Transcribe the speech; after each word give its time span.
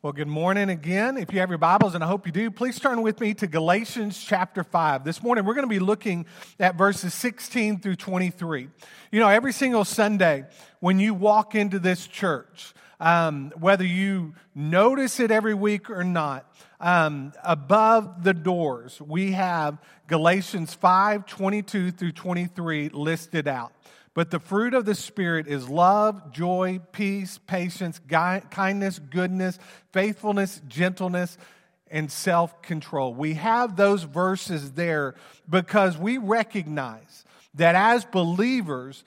Well, 0.00 0.12
good 0.12 0.28
morning 0.28 0.70
again. 0.70 1.16
If 1.16 1.32
you 1.32 1.40
have 1.40 1.48
your 1.48 1.58
Bibles, 1.58 1.96
and 1.96 2.04
I 2.04 2.06
hope 2.06 2.24
you 2.24 2.30
do, 2.30 2.52
please 2.52 2.78
turn 2.78 3.02
with 3.02 3.20
me 3.20 3.34
to 3.34 3.48
Galatians 3.48 4.22
chapter 4.22 4.62
5. 4.62 5.02
This 5.02 5.24
morning, 5.24 5.44
we're 5.44 5.54
going 5.54 5.66
to 5.66 5.68
be 5.68 5.80
looking 5.80 6.26
at 6.60 6.76
verses 6.76 7.12
16 7.14 7.80
through 7.80 7.96
23. 7.96 8.68
You 9.10 9.18
know, 9.18 9.26
every 9.26 9.52
single 9.52 9.84
Sunday, 9.84 10.44
when 10.78 11.00
you 11.00 11.14
walk 11.14 11.56
into 11.56 11.80
this 11.80 12.06
church, 12.06 12.74
um, 13.00 13.52
whether 13.58 13.84
you 13.84 14.34
notice 14.54 15.18
it 15.18 15.32
every 15.32 15.54
week 15.54 15.90
or 15.90 16.04
not, 16.04 16.48
um, 16.78 17.32
above 17.42 18.22
the 18.22 18.34
doors, 18.34 19.00
we 19.00 19.32
have 19.32 19.78
Galatians 20.06 20.74
5 20.74 21.26
22 21.26 21.90
through 21.90 22.12
23 22.12 22.90
listed 22.90 23.48
out. 23.48 23.72
But 24.14 24.30
the 24.30 24.40
fruit 24.40 24.74
of 24.74 24.84
the 24.84 24.94
Spirit 24.94 25.46
is 25.46 25.68
love, 25.68 26.32
joy, 26.32 26.80
peace, 26.92 27.38
patience, 27.46 28.00
kindness, 28.08 28.98
goodness, 28.98 29.58
faithfulness, 29.92 30.60
gentleness, 30.66 31.38
and 31.90 32.10
self 32.10 32.60
control. 32.62 33.14
We 33.14 33.34
have 33.34 33.76
those 33.76 34.02
verses 34.02 34.72
there 34.72 35.14
because 35.48 35.96
we 35.96 36.18
recognize 36.18 37.24
that 37.54 37.74
as 37.74 38.04
believers, 38.04 39.04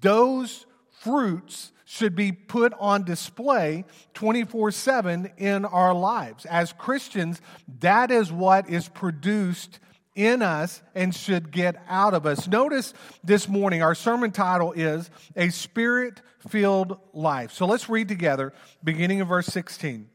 those 0.00 0.66
fruits 0.90 1.72
should 1.84 2.14
be 2.14 2.32
put 2.32 2.72
on 2.80 3.04
display 3.04 3.84
24 4.14 4.70
7 4.70 5.30
in 5.36 5.64
our 5.64 5.94
lives. 5.94 6.46
As 6.46 6.72
Christians, 6.72 7.40
that 7.80 8.10
is 8.10 8.32
what 8.32 8.68
is 8.70 8.88
produced 8.88 9.78
in 10.14 10.42
us 10.42 10.82
and 10.94 11.14
should 11.14 11.50
get 11.50 11.76
out 11.88 12.14
of 12.14 12.26
us. 12.26 12.46
Notice 12.46 12.92
this 13.24 13.48
morning, 13.48 13.82
our 13.82 13.94
sermon 13.94 14.30
title 14.30 14.72
is 14.72 15.10
A 15.36 15.48
Spirit 15.50 16.20
Filled 16.48 16.98
Life. 17.12 17.52
So 17.52 17.66
let's 17.66 17.88
read 17.88 18.08
together, 18.08 18.52
beginning 18.84 19.20
of 19.20 19.28
verse 19.28 19.46
16. 19.46 20.08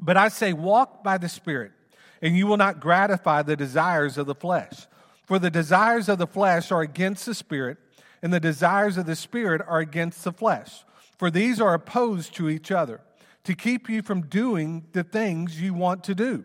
But 0.00 0.16
I 0.16 0.28
say, 0.28 0.52
walk 0.52 1.02
by 1.02 1.18
the 1.18 1.28
Spirit, 1.28 1.72
and 2.20 2.36
you 2.36 2.46
will 2.46 2.56
not 2.56 2.80
gratify 2.80 3.42
the 3.42 3.56
desires 3.56 4.18
of 4.18 4.26
the 4.26 4.34
flesh. 4.34 4.86
For 5.24 5.38
the 5.38 5.50
desires 5.50 6.08
of 6.08 6.18
the 6.18 6.26
flesh 6.26 6.70
are 6.70 6.82
against 6.82 7.26
the 7.26 7.34
Spirit, 7.34 7.78
and 8.22 8.32
the 8.32 8.40
desires 8.40 8.96
of 8.96 9.06
the 9.06 9.16
Spirit 9.16 9.62
are 9.66 9.80
against 9.80 10.22
the 10.22 10.32
flesh. 10.32 10.84
For 11.18 11.30
these 11.30 11.60
are 11.60 11.74
opposed 11.74 12.34
to 12.36 12.48
each 12.48 12.70
other, 12.70 13.00
to 13.44 13.54
keep 13.54 13.88
you 13.88 14.02
from 14.02 14.22
doing 14.22 14.86
the 14.92 15.02
things 15.02 15.60
you 15.60 15.72
want 15.72 16.04
to 16.04 16.14
do. 16.14 16.44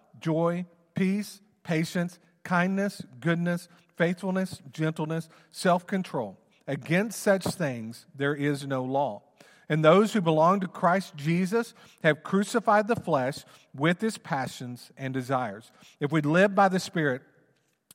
joy, 0.21 0.65
peace, 0.95 1.41
patience, 1.63 2.19
kindness, 2.43 3.03
goodness, 3.19 3.67
faithfulness, 3.97 4.61
gentleness, 4.71 5.27
self 5.51 5.85
control. 5.85 6.37
Against 6.67 7.19
such 7.19 7.43
things 7.45 8.05
there 8.15 8.35
is 8.35 8.65
no 8.65 8.83
law. 8.83 9.23
And 9.67 9.85
those 9.85 10.13
who 10.13 10.21
belong 10.21 10.59
to 10.59 10.67
Christ 10.67 11.15
Jesus 11.15 11.73
have 12.03 12.23
crucified 12.23 12.87
the 12.87 12.95
flesh 12.95 13.45
with 13.73 14.03
its 14.03 14.17
passions 14.17 14.91
and 14.97 15.13
desires. 15.13 15.71
If 15.99 16.11
we 16.11 16.21
live 16.21 16.53
by 16.53 16.67
the 16.67 16.79
Spirit, 16.79 17.21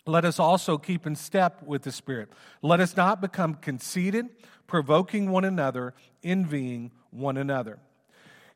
let 0.06 0.24
us 0.24 0.38
also 0.38 0.78
keep 0.78 1.06
in 1.06 1.16
step 1.16 1.62
with 1.62 1.82
the 1.82 1.92
Spirit. 1.92 2.30
Let 2.62 2.80
us 2.80 2.96
not 2.96 3.20
become 3.20 3.54
conceited, 3.54 4.26
provoking 4.66 5.30
one 5.30 5.44
another, 5.44 5.92
envying 6.22 6.92
one 7.10 7.36
another. 7.36 7.78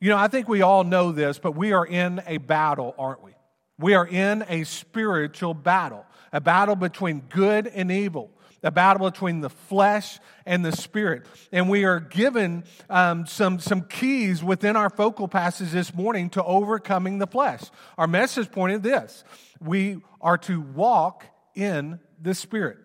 You 0.01 0.09
know, 0.09 0.17
I 0.17 0.29
think 0.29 0.49
we 0.49 0.63
all 0.63 0.85
know 0.85 1.13
this, 1.13 1.39
but 1.39 1.55
we 1.55 1.73
are 1.73 1.85
in 1.85 2.23
a 2.27 2.39
battle, 2.39 2.95
aren't 2.97 3.23
we? 3.23 3.33
We 3.81 3.95
are 3.95 4.07
in 4.07 4.45
a 4.49 4.65
spiritual 4.65 5.55
battle, 5.55 6.05
a 6.33 6.41
battle 6.41 6.77
between 6.77 7.21
good 7.31 7.67
and 7.67 7.91
evil, 7.91 8.31
a 8.63 8.71
battle 8.71 9.11
between 9.11 9.41
the 9.41 9.49
flesh 9.49 10.19
and 10.45 10.63
the 10.63 10.73
spirit. 10.73 11.25
And 11.51 11.71
we 11.71 11.85
are 11.85 11.99
given 11.99 12.65
um, 12.91 13.27
some, 13.27 13.59
some 13.59 13.83
keys 13.83 14.45
within 14.45 14.77
our 14.77 14.91
focal 14.91 15.29
passage 15.29 15.71
this 15.71 15.95
morning 15.95 16.29
to 16.31 16.45
overcoming 16.45 17.19
the 17.19 17.27
flesh. 17.27 17.63
Our 17.97 18.07
message 18.07 18.53
pointed 18.53 18.83
this 18.83 19.25
we 19.63 20.03
are 20.21 20.37
to 20.39 20.61
walk 20.61 21.25
in 21.55 22.01
the 22.21 22.35
spirit. 22.35 22.77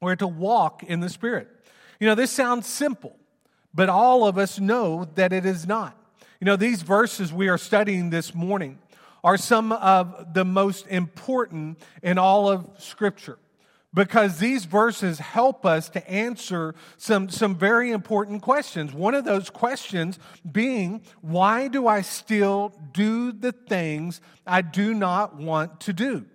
We're 0.00 0.16
to 0.16 0.26
walk 0.26 0.82
in 0.82 0.98
the 0.98 1.08
spirit. 1.08 1.48
You 2.00 2.08
know, 2.08 2.16
this 2.16 2.32
sounds 2.32 2.66
simple, 2.66 3.14
but 3.72 3.88
all 3.88 4.26
of 4.26 4.36
us 4.36 4.58
know 4.58 5.06
that 5.14 5.32
it 5.32 5.46
is 5.46 5.66
not. 5.66 5.96
You 6.40 6.44
know, 6.44 6.56
these 6.56 6.82
verses 6.82 7.32
we 7.32 7.48
are 7.48 7.58
studying 7.58 8.10
this 8.10 8.34
morning 8.34 8.78
are 9.22 9.36
some 9.36 9.72
of 9.72 10.34
the 10.34 10.44
most 10.44 10.86
important 10.86 11.78
in 12.02 12.18
all 12.18 12.48
of 12.48 12.68
Scripture 12.78 13.38
because 13.94 14.38
these 14.38 14.64
verses 14.64 15.18
help 15.18 15.64
us 15.64 15.88
to 15.88 16.10
answer 16.10 16.74
some, 16.98 17.28
some 17.28 17.56
very 17.56 17.90
important 17.90 18.42
questions. 18.42 18.92
One 18.92 19.14
of 19.14 19.24
those 19.24 19.50
questions 19.50 20.18
being, 20.50 21.02
why 21.20 21.68
do 21.68 21.86
I 21.86 22.02
still 22.02 22.72
do 22.92 23.32
the 23.32 23.52
things 23.52 24.20
I 24.46 24.62
do 24.62 24.94
not 24.94 25.36
want 25.36 25.80
to 25.80 25.92
do? 25.92 26.26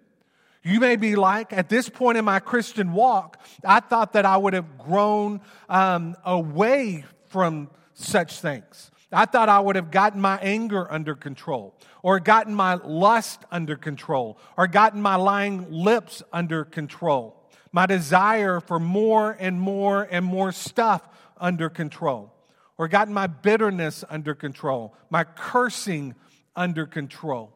You 0.64 0.80
may 0.80 0.96
be 0.96 1.16
like, 1.16 1.52
at 1.52 1.70
this 1.70 1.90
point 1.90 2.18
in 2.18 2.26
my 2.26 2.40
Christian 2.40 2.94
walk, 2.94 3.40
I 3.66 3.82
thought 3.82 4.14
that 4.14 4.26
I 4.26 4.38
would 4.38 4.54
have 4.54 4.78
grown 4.78 5.42
um, 5.68 6.16
away 6.26 7.04
from 7.28 7.70
such 7.94 8.40
things. 8.40 8.90
I 9.14 9.26
thought 9.26 9.48
I 9.48 9.60
would 9.60 9.76
have 9.76 9.92
gotten 9.92 10.20
my 10.20 10.38
anger 10.40 10.92
under 10.92 11.16
control, 11.16 11.76
or 12.02 12.20
gotten 12.20 12.56
my 12.56 12.76
lust 12.76 13.44
under 13.52 13.76
control, 13.76 14.38
or 14.58 14.68
gotten 14.68 15.02
my 15.02 15.16
lying 15.16 15.72
lips 15.72 16.24
under 16.34 16.66
control, 16.66 17.50
my 17.72 17.86
desire 17.86 18.60
for 18.60 18.80
more 18.80 19.38
and 19.40 19.60
more 19.60 20.08
and 20.10 20.26
more 20.26 20.52
stuff 20.52 21.08
under 21.38 21.70
control, 21.70 22.34
or 22.78 22.88
gotten 22.88 23.14
my 23.14 23.28
bitterness 23.28 24.04
under 24.10 24.34
control, 24.34 24.96
my 25.10 25.24
cursing 25.24 26.16
under 26.56 26.86
control. 26.86 27.54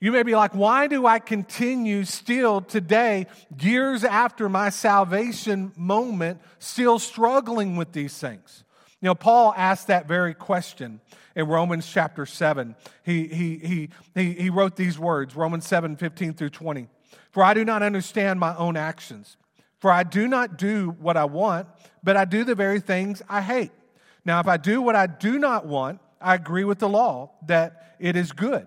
You 0.00 0.12
may 0.12 0.22
be 0.22 0.36
like, 0.36 0.54
why 0.54 0.86
do 0.86 1.06
I 1.06 1.18
continue 1.18 2.04
still 2.04 2.60
today, 2.60 3.26
years 3.60 4.04
after 4.04 4.48
my 4.48 4.70
salvation 4.70 5.72
moment, 5.76 6.40
still 6.60 7.00
struggling 7.00 7.76
with 7.76 7.92
these 7.92 8.16
things? 8.16 8.62
You 9.00 9.06
know, 9.06 9.14
Paul 9.14 9.54
asked 9.56 9.86
that 9.86 10.08
very 10.08 10.34
question 10.34 11.00
in 11.36 11.46
Romans 11.46 11.86
chapter 11.86 12.26
7. 12.26 12.74
He, 13.04 13.28
he, 13.28 13.58
he, 13.58 13.88
he, 14.14 14.32
he 14.32 14.50
wrote 14.50 14.74
these 14.74 14.98
words, 14.98 15.36
Romans 15.36 15.66
7 15.66 15.96
15 15.96 16.34
through 16.34 16.50
20. 16.50 16.88
For 17.30 17.44
I 17.44 17.54
do 17.54 17.64
not 17.64 17.82
understand 17.82 18.40
my 18.40 18.56
own 18.56 18.76
actions. 18.76 19.36
For 19.78 19.92
I 19.92 20.02
do 20.02 20.26
not 20.26 20.58
do 20.58 20.96
what 20.98 21.16
I 21.16 21.24
want, 21.26 21.68
but 22.02 22.16
I 22.16 22.24
do 22.24 22.42
the 22.42 22.56
very 22.56 22.80
things 22.80 23.22
I 23.28 23.40
hate. 23.40 23.70
Now, 24.24 24.40
if 24.40 24.48
I 24.48 24.56
do 24.56 24.82
what 24.82 24.96
I 24.96 25.06
do 25.06 25.38
not 25.38 25.66
want, 25.66 26.00
I 26.20 26.34
agree 26.34 26.64
with 26.64 26.80
the 26.80 26.88
law 26.88 27.30
that 27.46 27.94
it 28.00 28.16
is 28.16 28.32
good. 28.32 28.66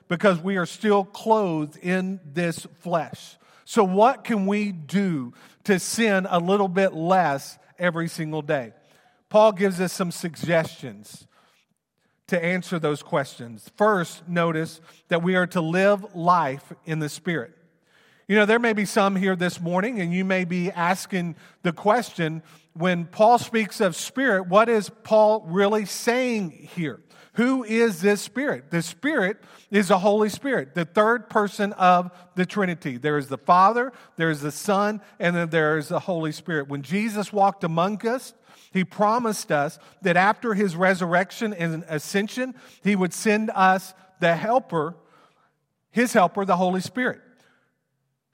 because 0.11 0.41
we 0.41 0.57
are 0.57 0.65
still 0.65 1.05
clothed 1.05 1.77
in 1.77 2.19
this 2.25 2.67
flesh. 2.81 3.37
So, 3.63 3.85
what 3.85 4.25
can 4.25 4.45
we 4.45 4.73
do 4.73 5.31
to 5.63 5.79
sin 5.79 6.27
a 6.29 6.37
little 6.37 6.67
bit 6.67 6.93
less 6.93 7.57
every 7.79 8.09
single 8.09 8.41
day? 8.41 8.73
Paul 9.29 9.53
gives 9.53 9.79
us 9.79 9.93
some 9.93 10.11
suggestions 10.11 11.25
to 12.27 12.43
answer 12.43 12.77
those 12.77 13.01
questions. 13.01 13.71
First, 13.77 14.27
notice 14.27 14.81
that 15.07 15.23
we 15.23 15.37
are 15.37 15.47
to 15.47 15.61
live 15.61 16.13
life 16.13 16.73
in 16.83 16.99
the 16.99 17.07
Spirit. 17.07 17.53
You 18.27 18.35
know, 18.35 18.45
there 18.45 18.59
may 18.59 18.73
be 18.73 18.83
some 18.83 19.15
here 19.15 19.37
this 19.37 19.61
morning, 19.61 20.01
and 20.01 20.13
you 20.13 20.25
may 20.25 20.43
be 20.43 20.71
asking 20.71 21.37
the 21.63 21.71
question 21.71 22.43
when 22.73 23.05
Paul 23.05 23.37
speaks 23.37 23.79
of 23.79 23.95
spirit, 23.95 24.47
what 24.47 24.67
is 24.67 24.89
Paul 24.89 25.45
really 25.47 25.85
saying 25.85 26.51
here? 26.75 26.99
Who 27.33 27.63
is 27.63 28.01
this 28.01 28.21
Spirit? 28.21 28.71
The 28.71 28.81
Spirit 28.81 29.37
is 29.69 29.87
the 29.87 29.99
Holy 29.99 30.27
Spirit, 30.27 30.75
the 30.75 30.85
third 30.85 31.29
person 31.29 31.71
of 31.73 32.11
the 32.35 32.45
Trinity. 32.45 32.97
There 32.97 33.17
is 33.17 33.27
the 33.27 33.37
Father, 33.37 33.93
there 34.17 34.29
is 34.29 34.41
the 34.41 34.51
Son, 34.51 35.01
and 35.19 35.35
then 35.35 35.49
there 35.49 35.77
is 35.77 35.87
the 35.87 35.99
Holy 35.99 36.33
Spirit. 36.33 36.67
When 36.67 36.81
Jesus 36.81 37.31
walked 37.31 37.63
among 37.63 38.05
us, 38.05 38.33
he 38.73 38.83
promised 38.83 39.51
us 39.51 39.79
that 40.01 40.17
after 40.17 40.53
his 40.53 40.75
resurrection 40.75 41.53
and 41.53 41.85
ascension, 41.87 42.53
he 42.83 42.95
would 42.95 43.13
send 43.13 43.49
us 43.53 43.93
the 44.19 44.35
helper, 44.35 44.95
his 45.89 46.13
helper, 46.13 46.45
the 46.45 46.57
Holy 46.57 46.81
Spirit 46.81 47.21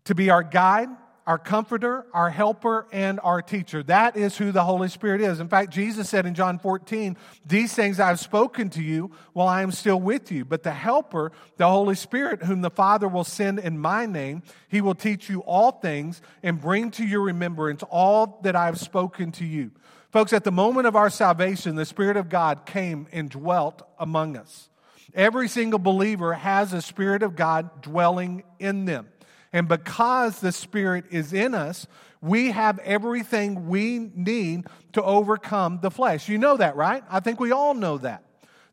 to 0.07 0.15
be 0.15 0.29
our 0.29 0.43
guide, 0.43 0.87
our 1.27 1.37
comforter, 1.37 2.05
our 2.13 2.29
helper, 2.29 2.87
and 2.93 3.19
our 3.21 3.41
teacher. 3.41 3.83
That 3.83 4.15
is 4.15 4.37
who 4.37 4.53
the 4.53 4.63
Holy 4.63 4.87
Spirit 4.87 5.19
is. 5.19 5.41
In 5.41 5.49
fact, 5.49 5.73
Jesus 5.73 6.07
said 6.07 6.25
in 6.25 6.33
John 6.33 6.57
14, 6.57 7.17
These 7.45 7.73
things 7.73 7.99
I 7.99 8.07
have 8.07 8.19
spoken 8.21 8.69
to 8.71 8.81
you 8.81 9.11
while 9.33 9.49
I 9.49 9.61
am 9.61 9.73
still 9.73 9.99
with 9.99 10.31
you. 10.31 10.45
But 10.45 10.63
the 10.63 10.71
helper, 10.71 11.33
the 11.57 11.67
Holy 11.67 11.95
Spirit, 11.95 12.43
whom 12.43 12.61
the 12.61 12.69
Father 12.69 13.09
will 13.09 13.25
send 13.25 13.59
in 13.59 13.77
my 13.77 14.05
name, 14.05 14.41
he 14.69 14.79
will 14.79 14.95
teach 14.95 15.29
you 15.29 15.41
all 15.41 15.73
things 15.73 16.21
and 16.43 16.61
bring 16.61 16.91
to 16.91 17.05
your 17.05 17.21
remembrance 17.21 17.83
all 17.89 18.39
that 18.43 18.55
I 18.55 18.65
have 18.65 18.79
spoken 18.79 19.33
to 19.33 19.45
you. 19.45 19.71
Folks, 20.11 20.31
at 20.31 20.45
the 20.45 20.51
moment 20.51 20.87
of 20.87 20.95
our 20.95 21.09
salvation, 21.09 21.75
the 21.75 21.85
Spirit 21.85 22.15
of 22.15 22.29
God 22.29 22.65
came 22.65 23.05
and 23.11 23.29
dwelt 23.29 23.81
among 23.99 24.37
us. 24.37 24.69
Every 25.13 25.49
single 25.49 25.79
believer 25.79 26.33
has 26.33 26.71
a 26.71 26.81
Spirit 26.81 27.21
of 27.21 27.35
God 27.35 27.81
dwelling 27.81 28.43
in 28.59 28.85
them. 28.85 29.09
And 29.57 29.67
because 29.67 30.39
the 30.39 30.51
Spirit 30.51 31.05
is 31.09 31.33
in 31.33 31.55
us, 31.55 31.87
we 32.21 32.51
have 32.51 32.77
everything 32.77 33.67
we 33.67 34.11
need 34.13 34.67
to 34.93 35.01
overcome 35.01 35.79
the 35.81 35.89
flesh. 35.89 36.29
You 36.29 36.37
know 36.37 36.57
that, 36.57 36.75
right? 36.75 37.03
I 37.09 37.21
think 37.21 37.39
we 37.39 37.51
all 37.51 37.73
know 37.73 37.97
that. 37.97 38.23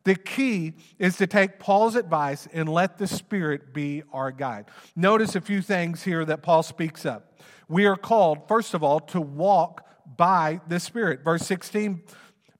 The 0.04 0.14
key 0.14 0.74
is 0.98 1.16
to 1.16 1.26
take 1.26 1.58
Paul's 1.58 1.96
advice 1.96 2.46
and 2.52 2.68
let 2.68 2.98
the 2.98 3.06
Spirit 3.06 3.72
be 3.72 4.02
our 4.12 4.30
guide. 4.30 4.66
Notice 4.94 5.34
a 5.34 5.40
few 5.40 5.62
things 5.62 6.02
here 6.02 6.22
that 6.22 6.42
Paul 6.42 6.62
speaks 6.62 7.06
of. 7.06 7.22
We 7.66 7.86
are 7.86 7.96
called, 7.96 8.46
first 8.46 8.74
of 8.74 8.82
all, 8.82 9.00
to 9.00 9.22
walk 9.22 9.86
by 10.18 10.60
the 10.68 10.78
Spirit. 10.78 11.24
Verse 11.24 11.46
16, 11.46 12.02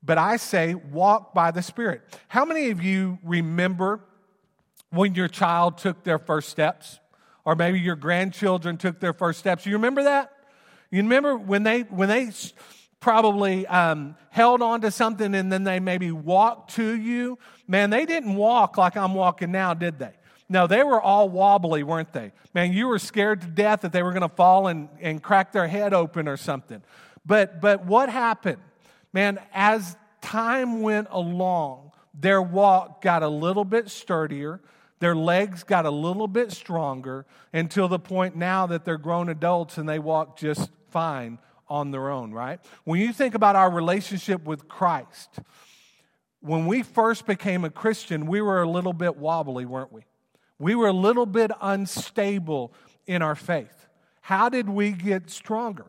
but 0.03 0.17
I 0.17 0.38
say, 0.38 0.73
walk 0.73 1.35
by 1.35 1.50
the 1.50 1.61
Spirit. 1.61 2.00
How 2.29 2.47
many 2.47 2.71
of 2.71 2.82
you 2.82 3.19
remember 3.23 4.00
when 4.88 5.15
your 5.15 5.29
child 5.29 5.76
took 5.76 6.05
their 6.05 6.19
first 6.19 6.49
steps? 6.49 7.00
Or 7.44 7.55
maybe 7.55 7.81
your 7.81 7.96
grandchildren 7.96 8.76
took 8.76 9.00
their 9.00 9.12
first 9.12 9.38
steps. 9.38 9.67
You 9.67 9.75
remember 9.75 10.05
that? 10.05 10.32
You 10.91 11.02
remember 11.02 11.37
when 11.37 11.62
they 11.62 11.81
when 11.82 12.08
they 12.08 12.31
probably 13.00 13.67
um, 13.67 14.17
held 14.31 14.62
on 14.62 14.81
to 14.81 14.91
something 14.91 15.35
and 15.35 15.52
then 15.52 15.64
they 15.64 15.81
maybe 15.81 16.11
walked 16.11 16.75
to 16.76 16.96
you? 16.96 17.38
Man, 17.69 17.91
they 17.91 18.06
didn't 18.06 18.35
walk 18.35 18.79
like 18.79 18.96
I'm 18.96 19.14
walking 19.14 19.52
now, 19.52 19.75
did 19.75 19.99
they? 19.99 20.12
No, 20.49 20.67
they 20.67 20.82
were 20.82 21.00
all 21.00 21.29
wobbly, 21.29 21.82
weren't 21.82 22.12
they? 22.12 22.32
Man, 22.55 22.73
you 22.73 22.87
were 22.87 22.99
scared 22.99 23.41
to 23.41 23.47
death 23.47 23.81
that 23.81 23.93
they 23.93 24.02
were 24.02 24.12
going 24.12 24.29
to 24.29 24.35
fall 24.35 24.69
and, 24.69 24.88
and 25.00 25.23
crack 25.23 25.52
their 25.52 25.67
head 25.67 25.93
open 25.93 26.29
or 26.29 26.37
something. 26.37 26.82
But 27.26 27.61
but 27.61 27.85
what 27.85 28.08
happened? 28.08 28.62
Man, 29.12 29.38
as 29.52 29.97
time 30.20 30.81
went 30.81 31.08
along, 31.11 31.93
their 32.12 32.40
walk 32.40 33.02
got 33.02 33.23
a 33.23 33.29
little 33.29 33.64
bit 33.64 33.90
sturdier 33.90 34.61
their 35.05 35.15
legs 35.15 35.65
got 35.65 35.85
a 35.85 35.91
little 35.91 36.27
bit 36.27 36.51
stronger 36.51 37.27
until 37.53 37.89
the 37.89 37.99
point 37.99 38.35
now 38.37 38.67
that 38.67 38.87
they're 38.87 38.97
grown 38.97 39.29
adults 39.29 39.77
and 39.77 39.87
they 39.87 39.99
walk 39.99 40.39
just 40.39 40.71
fine 40.89 41.39
on 41.69 41.91
their 41.91 42.09
own, 42.09 42.33
right? 42.33 42.59
When 42.85 42.99
you 42.99 43.12
think 43.12 43.35
about 43.35 43.55
our 43.55 43.71
relationship 43.71 44.45
with 44.45 44.67
Christ, 44.67 45.41
when 46.41 46.67
we 46.67 46.83
first 46.83 47.27
became 47.27 47.65
a 47.65 47.71
Christian, 47.71 48.27
we 48.27 48.41
were 48.41 48.62
a 48.62 48.69
little 48.69 48.95
bit 48.95 49.17
wobbly, 49.17 49.67
weren't 49.67 49.93
we? 49.93 50.05
We 50.59 50.75
were 50.75 50.89
a 50.89 50.93
little 50.93 51.27
bit 51.27 51.50
unstable 51.61 52.73
in 53.07 53.21
our 53.21 53.35
faith. 53.35 53.87
How 54.23 54.49
did 54.49 54.71
we 54.71 54.93
get 54.93 55.29
stronger? 55.29 55.87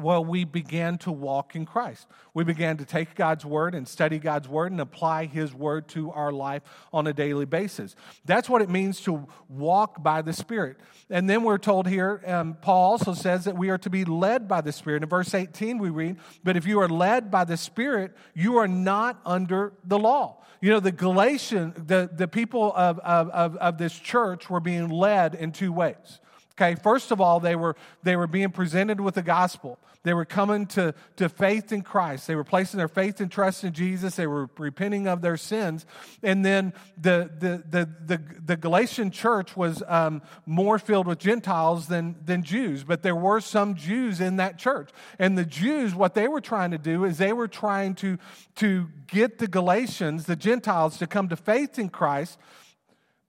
Well, 0.00 0.24
we 0.24 0.44
began 0.44 0.98
to 0.98 1.12
walk 1.12 1.54
in 1.54 1.66
Christ. 1.66 2.06
We 2.34 2.44
began 2.44 2.76
to 2.78 2.84
take 2.84 3.14
God's 3.14 3.44
word 3.44 3.74
and 3.74 3.86
study 3.86 4.18
God's 4.18 4.48
word 4.48 4.72
and 4.72 4.80
apply 4.80 5.26
his 5.26 5.54
word 5.54 5.88
to 5.88 6.10
our 6.12 6.32
life 6.32 6.62
on 6.92 7.06
a 7.06 7.12
daily 7.12 7.44
basis. 7.44 7.96
That's 8.24 8.48
what 8.48 8.62
it 8.62 8.70
means 8.70 9.00
to 9.02 9.26
walk 9.48 10.02
by 10.02 10.22
the 10.22 10.32
Spirit. 10.32 10.78
And 11.08 11.28
then 11.28 11.42
we're 11.42 11.58
told 11.58 11.88
here, 11.88 12.22
um, 12.26 12.56
Paul 12.60 12.92
also 12.92 13.14
says 13.14 13.44
that 13.44 13.56
we 13.56 13.70
are 13.70 13.78
to 13.78 13.90
be 13.90 14.04
led 14.04 14.48
by 14.48 14.60
the 14.60 14.72
Spirit. 14.72 15.02
In 15.02 15.08
verse 15.08 15.34
18, 15.34 15.78
we 15.78 15.90
read, 15.90 16.16
But 16.44 16.56
if 16.56 16.66
you 16.66 16.80
are 16.80 16.88
led 16.88 17.30
by 17.30 17.44
the 17.44 17.56
Spirit, 17.56 18.16
you 18.34 18.56
are 18.58 18.68
not 18.68 19.20
under 19.24 19.72
the 19.84 19.98
law. 19.98 20.38
You 20.60 20.70
know, 20.70 20.80
the 20.80 20.92
Galatian, 20.92 21.72
the, 21.86 22.10
the 22.12 22.28
people 22.28 22.72
of, 22.74 22.98
of, 23.00 23.30
of, 23.30 23.56
of 23.56 23.78
this 23.78 23.98
church 23.98 24.50
were 24.50 24.60
being 24.60 24.88
led 24.88 25.34
in 25.34 25.52
two 25.52 25.72
ways. 25.72 26.20
Okay, 26.52 26.74
first 26.74 27.10
of 27.10 27.20
all, 27.20 27.40
they 27.40 27.56
were, 27.56 27.76
they 28.02 28.16
were 28.16 28.26
being 28.26 28.50
presented 28.50 29.00
with 29.00 29.14
the 29.14 29.22
gospel. 29.22 29.78
They 30.02 30.14
were 30.14 30.24
coming 30.24 30.66
to, 30.68 30.94
to 31.16 31.28
faith 31.28 31.72
in 31.72 31.82
Christ. 31.82 32.26
They 32.26 32.34
were 32.34 32.44
placing 32.44 32.78
their 32.78 32.88
faith 32.88 33.20
and 33.20 33.30
trust 33.30 33.64
in 33.64 33.72
Jesus. 33.72 34.16
They 34.16 34.26
were 34.26 34.48
repenting 34.58 35.06
of 35.06 35.20
their 35.20 35.36
sins. 35.36 35.84
And 36.22 36.44
then 36.44 36.72
the, 36.96 37.30
the, 37.38 37.62
the, 37.68 37.88
the, 38.06 38.22
the 38.44 38.56
Galatian 38.56 39.10
church 39.10 39.56
was 39.56 39.82
um, 39.86 40.22
more 40.46 40.78
filled 40.78 41.06
with 41.06 41.18
Gentiles 41.18 41.86
than, 41.86 42.16
than 42.24 42.42
Jews, 42.42 42.82
but 42.82 43.02
there 43.02 43.16
were 43.16 43.40
some 43.40 43.74
Jews 43.74 44.20
in 44.20 44.36
that 44.36 44.58
church. 44.58 44.90
And 45.18 45.36
the 45.36 45.44
Jews, 45.44 45.94
what 45.94 46.14
they 46.14 46.28
were 46.28 46.40
trying 46.40 46.70
to 46.70 46.78
do 46.78 47.04
is 47.04 47.18
they 47.18 47.34
were 47.34 47.48
trying 47.48 47.94
to, 47.96 48.18
to 48.56 48.88
get 49.06 49.38
the 49.38 49.48
Galatians, 49.48 50.24
the 50.24 50.36
Gentiles, 50.36 50.96
to 50.98 51.06
come 51.06 51.28
to 51.28 51.36
faith 51.36 51.78
in 51.78 51.90
Christ 51.90 52.38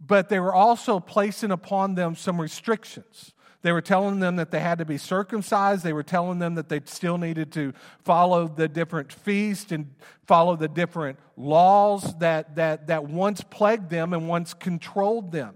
but 0.05 0.29
they 0.29 0.39
were 0.39 0.53
also 0.53 0.99
placing 0.99 1.51
upon 1.51 1.95
them 1.95 2.15
some 2.15 2.41
restrictions. 2.41 3.33
They 3.61 3.71
were 3.71 3.81
telling 3.81 4.19
them 4.19 4.37
that 4.37 4.49
they 4.49 4.59
had 4.59 4.79
to 4.79 4.85
be 4.85 4.97
circumcised. 4.97 5.83
They 5.83 5.93
were 5.93 6.01
telling 6.01 6.39
them 6.39 6.55
that 6.55 6.67
they 6.67 6.81
still 6.85 7.19
needed 7.19 7.51
to 7.53 7.73
follow 8.03 8.47
the 8.47 8.67
different 8.67 9.13
feasts 9.13 9.71
and 9.71 9.93
follow 10.25 10.55
the 10.55 10.67
different 10.67 11.19
laws 11.37 12.17
that, 12.17 12.55
that, 12.55 12.87
that 12.87 13.05
once 13.05 13.41
plagued 13.41 13.91
them 13.91 14.13
and 14.13 14.27
once 14.27 14.55
controlled 14.55 15.31
them. 15.31 15.55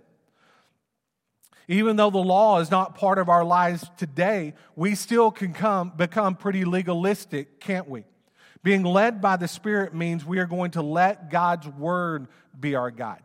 Even 1.67 1.95
though 1.95 2.11
the 2.11 2.19
law 2.19 2.59
is 2.59 2.69
not 2.69 2.93
part 2.93 3.17
of 3.17 3.27
our 3.27 3.43
lives 3.43 3.89
today, 3.97 4.53
we 4.75 4.93
still 4.93 5.31
can 5.31 5.51
come, 5.51 5.91
become 5.95 6.35
pretty 6.35 6.63
legalistic, 6.63 7.59
can't 7.59 7.89
we? 7.89 8.03
Being 8.61 8.83
led 8.83 9.19
by 9.19 9.35
the 9.35 9.47
Spirit 9.47 9.95
means 9.95 10.23
we 10.23 10.37
are 10.37 10.45
going 10.45 10.71
to 10.71 10.83
let 10.83 11.31
God's 11.31 11.67
Word 11.67 12.27
be 12.59 12.75
our 12.75 12.91
guide. 12.91 13.23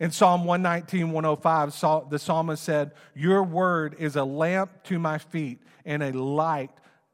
In 0.00 0.12
Psalm 0.12 0.44
119, 0.44 1.10
105, 1.10 2.10
the 2.10 2.18
psalmist 2.18 2.62
said, 2.62 2.92
Your 3.14 3.42
word 3.42 3.96
is 3.98 4.14
a 4.14 4.24
lamp 4.24 4.84
to 4.84 4.98
my 4.98 5.18
feet 5.18 5.60
and 5.84 6.02
a 6.02 6.12
light 6.12 6.70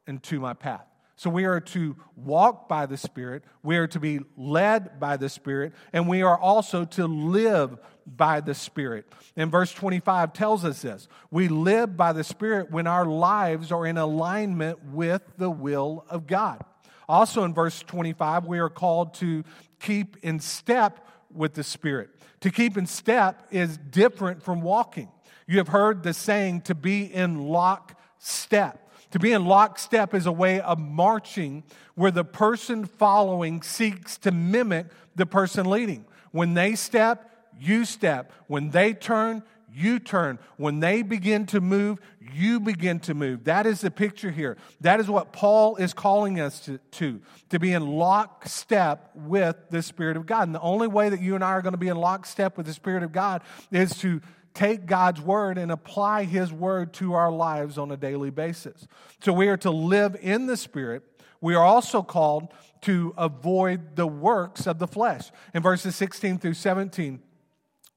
unto 0.07 0.39
my 0.39 0.53
path. 0.53 0.85
So 1.15 1.29
we 1.29 1.45
are 1.45 1.61
to 1.61 1.95
walk 2.15 2.67
by 2.67 2.85
the 2.85 2.97
Spirit, 2.97 3.43
we 3.63 3.77
are 3.77 3.87
to 3.87 3.99
be 3.99 4.19
led 4.37 4.99
by 4.99 5.17
the 5.17 5.29
Spirit, 5.29 5.73
and 5.93 6.07
we 6.07 6.21
are 6.21 6.37
also 6.37 6.85
to 6.85 7.07
live 7.07 7.77
by 8.05 8.41
the 8.41 8.53
Spirit. 8.53 9.11
And 9.35 9.49
verse 9.49 9.71
25 9.71 10.33
tells 10.33 10.65
us 10.65 10.81
this 10.81 11.07
we 11.31 11.47
live 11.47 11.97
by 11.97 12.13
the 12.13 12.23
Spirit 12.23 12.69
when 12.69 12.85
our 12.85 13.05
lives 13.05 13.71
are 13.71 13.85
in 13.87 13.97
alignment 13.97 14.83
with 14.83 15.23
the 15.37 15.49
will 15.49 16.05
of 16.09 16.27
God. 16.27 16.63
Also 17.07 17.43
in 17.43 17.53
verse 17.53 17.81
25, 17.81 18.45
we 18.45 18.59
are 18.59 18.69
called 18.69 19.13
to 19.15 19.43
keep 19.79 20.17
in 20.21 20.39
step 20.39 21.07
with 21.33 21.53
the 21.53 21.63
Spirit. 21.63 22.09
To 22.45 22.51
keep 22.51 22.77
in 22.77 22.85
step 22.85 23.47
is 23.49 23.75
different 23.75 24.43
from 24.43 24.61
walking. 24.61 25.09
You 25.47 25.57
have 25.57 25.69
heard 25.69 26.03
the 26.03 26.13
saying 26.13 26.61
to 26.61 26.75
be 26.75 27.11
in 27.11 27.47
lockstep. 27.47 28.87
To 29.09 29.17
be 29.17 29.31
in 29.31 29.45
lockstep 29.45 30.13
is 30.13 30.27
a 30.27 30.31
way 30.31 30.61
of 30.61 30.77
marching 30.77 31.63
where 31.95 32.11
the 32.11 32.23
person 32.23 32.85
following 32.85 33.63
seeks 33.63 34.19
to 34.19 34.31
mimic 34.31 34.85
the 35.15 35.25
person 35.25 35.67
leading. 35.67 36.05
When 36.33 36.53
they 36.53 36.75
step, 36.75 37.31
you 37.59 37.83
step. 37.83 38.31
When 38.45 38.69
they 38.69 38.93
turn, 38.93 39.41
you 39.75 39.99
turn. 39.99 40.39
When 40.57 40.79
they 40.79 41.01
begin 41.01 41.45
to 41.47 41.59
move, 41.59 41.99
you 42.33 42.59
begin 42.59 42.99
to 43.01 43.13
move. 43.13 43.43
That 43.43 43.65
is 43.65 43.81
the 43.81 43.91
picture 43.91 44.31
here. 44.31 44.57
That 44.81 44.99
is 44.99 45.09
what 45.09 45.33
Paul 45.33 45.75
is 45.75 45.93
calling 45.93 46.39
us 46.39 46.61
to, 46.61 46.77
to, 46.91 47.21
to 47.49 47.59
be 47.59 47.73
in 47.73 47.85
lockstep 47.85 49.11
with 49.13 49.57
the 49.69 49.81
Spirit 49.81 50.17
of 50.17 50.25
God. 50.25 50.47
And 50.47 50.55
the 50.55 50.61
only 50.61 50.87
way 50.87 51.09
that 51.09 51.21
you 51.21 51.35
and 51.35 51.43
I 51.43 51.49
are 51.49 51.61
going 51.61 51.73
to 51.73 51.77
be 51.77 51.89
in 51.89 51.97
lockstep 51.97 52.57
with 52.57 52.65
the 52.65 52.73
Spirit 52.73 53.03
of 53.03 53.11
God 53.11 53.43
is 53.71 53.97
to 53.99 54.21
take 54.53 54.85
God's 54.85 55.21
word 55.21 55.57
and 55.57 55.71
apply 55.71 56.23
his 56.23 56.51
word 56.51 56.93
to 56.93 57.13
our 57.13 57.31
lives 57.31 57.77
on 57.77 57.91
a 57.91 57.97
daily 57.97 58.29
basis. 58.29 58.87
So 59.21 59.33
we 59.33 59.49
are 59.49 59.57
to 59.57 59.71
live 59.71 60.15
in 60.21 60.47
the 60.47 60.57
Spirit. 60.57 61.03
We 61.41 61.53
are 61.53 61.63
also 61.63 62.01
called 62.01 62.53
to 62.81 63.13
avoid 63.17 63.95
the 63.95 64.07
works 64.07 64.65
of 64.65 64.79
the 64.79 64.87
flesh. 64.87 65.31
In 65.53 65.61
verses 65.61 65.95
16 65.95 66.39
through 66.39 66.53
17, 66.53 67.19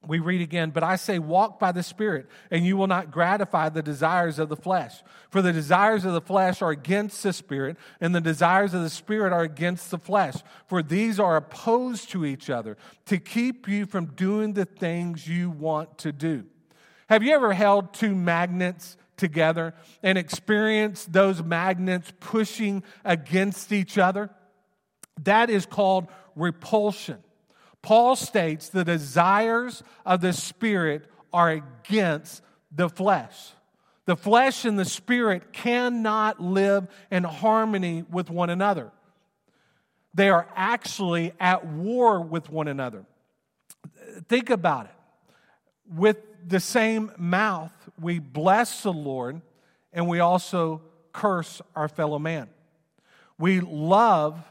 we 0.06 0.20
read 0.20 0.40
again, 0.40 0.70
but 0.70 0.84
I 0.84 0.96
say, 0.96 1.18
walk 1.18 1.58
by 1.58 1.72
the 1.72 1.82
Spirit, 1.82 2.28
and 2.50 2.64
you 2.64 2.76
will 2.76 2.86
not 2.86 3.10
gratify 3.10 3.68
the 3.68 3.82
desires 3.82 4.38
of 4.38 4.48
the 4.48 4.56
flesh. 4.56 5.02
For 5.28 5.42
the 5.42 5.52
desires 5.52 6.04
of 6.04 6.12
the 6.12 6.20
flesh 6.20 6.62
are 6.62 6.70
against 6.70 7.22
the 7.22 7.32
Spirit, 7.32 7.76
and 8.00 8.14
the 8.14 8.20
desires 8.20 8.74
of 8.74 8.82
the 8.82 8.90
Spirit 8.90 9.32
are 9.32 9.42
against 9.42 9.90
the 9.90 9.98
flesh. 9.98 10.34
For 10.66 10.82
these 10.82 11.18
are 11.18 11.36
opposed 11.36 12.10
to 12.10 12.24
each 12.24 12.48
other 12.48 12.76
to 13.06 13.18
keep 13.18 13.68
you 13.68 13.86
from 13.86 14.06
doing 14.06 14.52
the 14.52 14.64
things 14.64 15.26
you 15.26 15.50
want 15.50 15.98
to 15.98 16.12
do. 16.12 16.44
Have 17.08 17.22
you 17.22 17.34
ever 17.34 17.52
held 17.52 17.92
two 17.92 18.14
magnets 18.14 18.96
together 19.16 19.74
and 20.02 20.16
experienced 20.16 21.12
those 21.12 21.42
magnets 21.42 22.12
pushing 22.20 22.84
against 23.04 23.72
each 23.72 23.98
other? 23.98 24.30
That 25.24 25.50
is 25.50 25.66
called 25.66 26.06
repulsion. 26.36 27.18
Paul 27.82 28.16
states 28.16 28.68
the 28.68 28.84
desires 28.84 29.82
of 30.04 30.20
the 30.20 30.32
Spirit 30.32 31.06
are 31.32 31.50
against 31.50 32.42
the 32.70 32.88
flesh. 32.88 33.52
The 34.06 34.16
flesh 34.16 34.64
and 34.64 34.78
the 34.78 34.84
Spirit 34.84 35.52
cannot 35.52 36.40
live 36.40 36.88
in 37.10 37.24
harmony 37.24 38.04
with 38.10 38.30
one 38.30 38.50
another. 38.50 38.90
They 40.14 40.30
are 40.30 40.48
actually 40.56 41.32
at 41.38 41.66
war 41.66 42.20
with 42.20 42.50
one 42.50 42.68
another. 42.68 43.04
Think 44.28 44.50
about 44.50 44.86
it. 44.86 44.94
With 45.94 46.16
the 46.46 46.60
same 46.60 47.12
mouth, 47.16 47.72
we 48.00 48.18
bless 48.18 48.82
the 48.82 48.92
Lord 48.92 49.40
and 49.92 50.08
we 50.08 50.20
also 50.20 50.82
curse 51.12 51.60
our 51.76 51.88
fellow 51.88 52.18
man. 52.18 52.48
We 53.38 53.60
love 53.60 54.42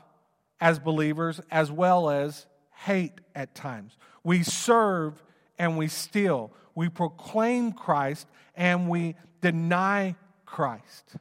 as 0.59 0.79
believers 0.79 1.41
as 1.51 1.71
well 1.71 2.09
as 2.09 2.45
hate 2.77 3.13
at 3.35 3.55
times. 3.55 3.97
We 4.23 4.43
serve 4.43 5.23
and 5.57 5.77
we 5.77 5.87
steal. 5.87 6.51
We 6.75 6.89
proclaim 6.89 7.71
Christ 7.71 8.27
and 8.55 8.89
we 8.89 9.15
deny 9.41 10.15
Christ. 10.45 11.15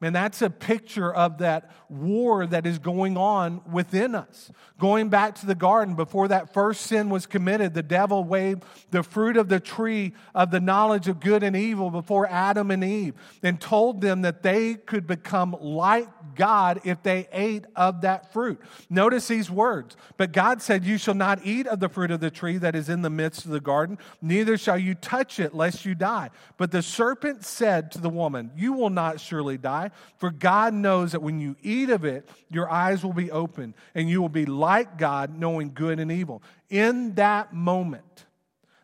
Man, 0.00 0.14
that's 0.14 0.40
a 0.40 0.48
picture 0.48 1.12
of 1.12 1.38
that 1.38 1.70
war 1.90 2.46
that 2.46 2.66
is 2.66 2.78
going 2.78 3.18
on 3.18 3.60
within 3.70 4.14
us. 4.14 4.50
Going 4.78 5.10
back 5.10 5.34
to 5.36 5.46
the 5.46 5.54
garden, 5.54 5.94
before 5.94 6.28
that 6.28 6.54
first 6.54 6.82
sin 6.82 7.10
was 7.10 7.26
committed, 7.26 7.74
the 7.74 7.82
devil 7.82 8.24
waved 8.24 8.64
the 8.90 9.02
fruit 9.02 9.36
of 9.36 9.50
the 9.50 9.60
tree 9.60 10.14
of 10.34 10.50
the 10.50 10.60
knowledge 10.60 11.06
of 11.06 11.20
good 11.20 11.42
and 11.42 11.54
evil 11.54 11.90
before 11.90 12.26
Adam 12.28 12.70
and 12.70 12.82
Eve 12.82 13.14
and 13.42 13.60
told 13.60 14.00
them 14.00 14.22
that 14.22 14.42
they 14.42 14.74
could 14.74 15.06
become 15.06 15.54
like 15.60 16.08
God 16.34 16.80
if 16.84 17.02
they 17.02 17.28
ate 17.32 17.66
of 17.76 18.00
that 18.00 18.32
fruit. 18.32 18.58
Notice 18.88 19.28
these 19.28 19.50
words. 19.50 19.96
But 20.16 20.32
God 20.32 20.62
said, 20.62 20.84
You 20.84 20.96
shall 20.96 21.14
not 21.14 21.40
eat 21.44 21.66
of 21.66 21.80
the 21.80 21.90
fruit 21.90 22.10
of 22.10 22.20
the 22.20 22.30
tree 22.30 22.56
that 22.56 22.74
is 22.74 22.88
in 22.88 23.02
the 23.02 23.10
midst 23.10 23.44
of 23.44 23.50
the 23.50 23.60
garden, 23.60 23.98
neither 24.22 24.56
shall 24.56 24.78
you 24.78 24.94
touch 24.94 25.38
it, 25.38 25.54
lest 25.54 25.84
you 25.84 25.94
die. 25.94 26.30
But 26.56 26.70
the 26.70 26.82
serpent 26.82 27.44
said 27.44 27.90
to 27.92 28.00
the 28.00 28.08
woman, 28.08 28.52
You 28.56 28.72
will 28.72 28.88
not 28.88 29.20
surely 29.20 29.58
die. 29.58 29.89
For 30.18 30.30
God 30.30 30.74
knows 30.74 31.12
that 31.12 31.22
when 31.22 31.40
you 31.40 31.56
eat 31.62 31.90
of 31.90 32.04
it, 32.04 32.28
your 32.48 32.70
eyes 32.70 33.04
will 33.04 33.12
be 33.12 33.30
open 33.30 33.74
and 33.94 34.08
you 34.08 34.20
will 34.20 34.28
be 34.28 34.46
like 34.46 34.98
God, 34.98 35.38
knowing 35.38 35.72
good 35.74 36.00
and 36.00 36.10
evil. 36.10 36.42
In 36.68 37.14
that 37.14 37.52
moment, 37.52 38.26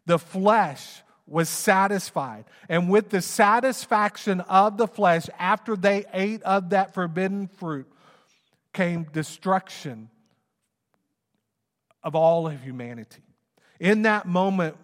the 0.06 0.18
flesh 0.18 1.02
was 1.26 1.48
satisfied. 1.48 2.44
And 2.68 2.88
with 2.88 3.10
the 3.10 3.20
satisfaction 3.20 4.40
of 4.42 4.76
the 4.76 4.86
flesh, 4.86 5.28
after 5.38 5.76
they 5.76 6.04
ate 6.12 6.42
of 6.42 6.70
that 6.70 6.94
forbidden 6.94 7.48
fruit, 7.48 7.90
came 8.72 9.04
destruction 9.04 10.10
of 12.02 12.14
all 12.14 12.46
of 12.46 12.62
humanity. 12.62 13.22
In 13.80 14.02
that 14.02 14.26
moment, 14.26 14.76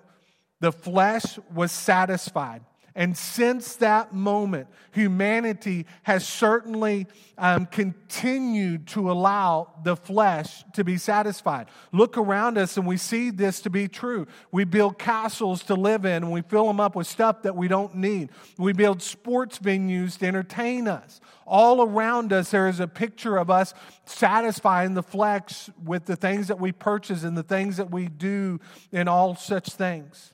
the 0.60 0.72
flesh 0.72 1.38
was 1.54 1.70
satisfied. 1.70 2.62
And 2.94 3.16
since 3.16 3.76
that 3.76 4.14
moment, 4.14 4.68
humanity 4.92 5.86
has 6.02 6.26
certainly 6.26 7.06
um, 7.38 7.66
continued 7.66 8.86
to 8.88 9.10
allow 9.10 9.72
the 9.82 9.96
flesh 9.96 10.62
to 10.74 10.84
be 10.84 10.98
satisfied. 10.98 11.68
Look 11.90 12.18
around 12.18 12.58
us 12.58 12.76
and 12.76 12.86
we 12.86 12.98
see 12.98 13.30
this 13.30 13.60
to 13.62 13.70
be 13.70 13.88
true. 13.88 14.26
We 14.50 14.64
build 14.64 14.98
castles 14.98 15.62
to 15.64 15.74
live 15.74 16.04
in 16.04 16.22
and 16.22 16.30
we 16.30 16.42
fill 16.42 16.66
them 16.66 16.80
up 16.80 16.94
with 16.94 17.06
stuff 17.06 17.42
that 17.42 17.56
we 17.56 17.66
don't 17.66 17.94
need. 17.94 18.30
We 18.58 18.74
build 18.74 19.00
sports 19.00 19.58
venues 19.58 20.18
to 20.18 20.26
entertain 20.26 20.86
us. 20.86 21.20
All 21.46 21.82
around 21.82 22.32
us, 22.32 22.50
there 22.50 22.68
is 22.68 22.80
a 22.80 22.88
picture 22.88 23.36
of 23.38 23.50
us 23.50 23.72
satisfying 24.04 24.94
the 24.94 25.02
flesh 25.02 25.70
with 25.82 26.04
the 26.04 26.16
things 26.16 26.48
that 26.48 26.60
we 26.60 26.72
purchase 26.72 27.24
and 27.24 27.36
the 27.36 27.42
things 27.42 27.78
that 27.78 27.90
we 27.90 28.08
do 28.08 28.60
and 28.92 29.08
all 29.08 29.34
such 29.34 29.70
things. 29.70 30.31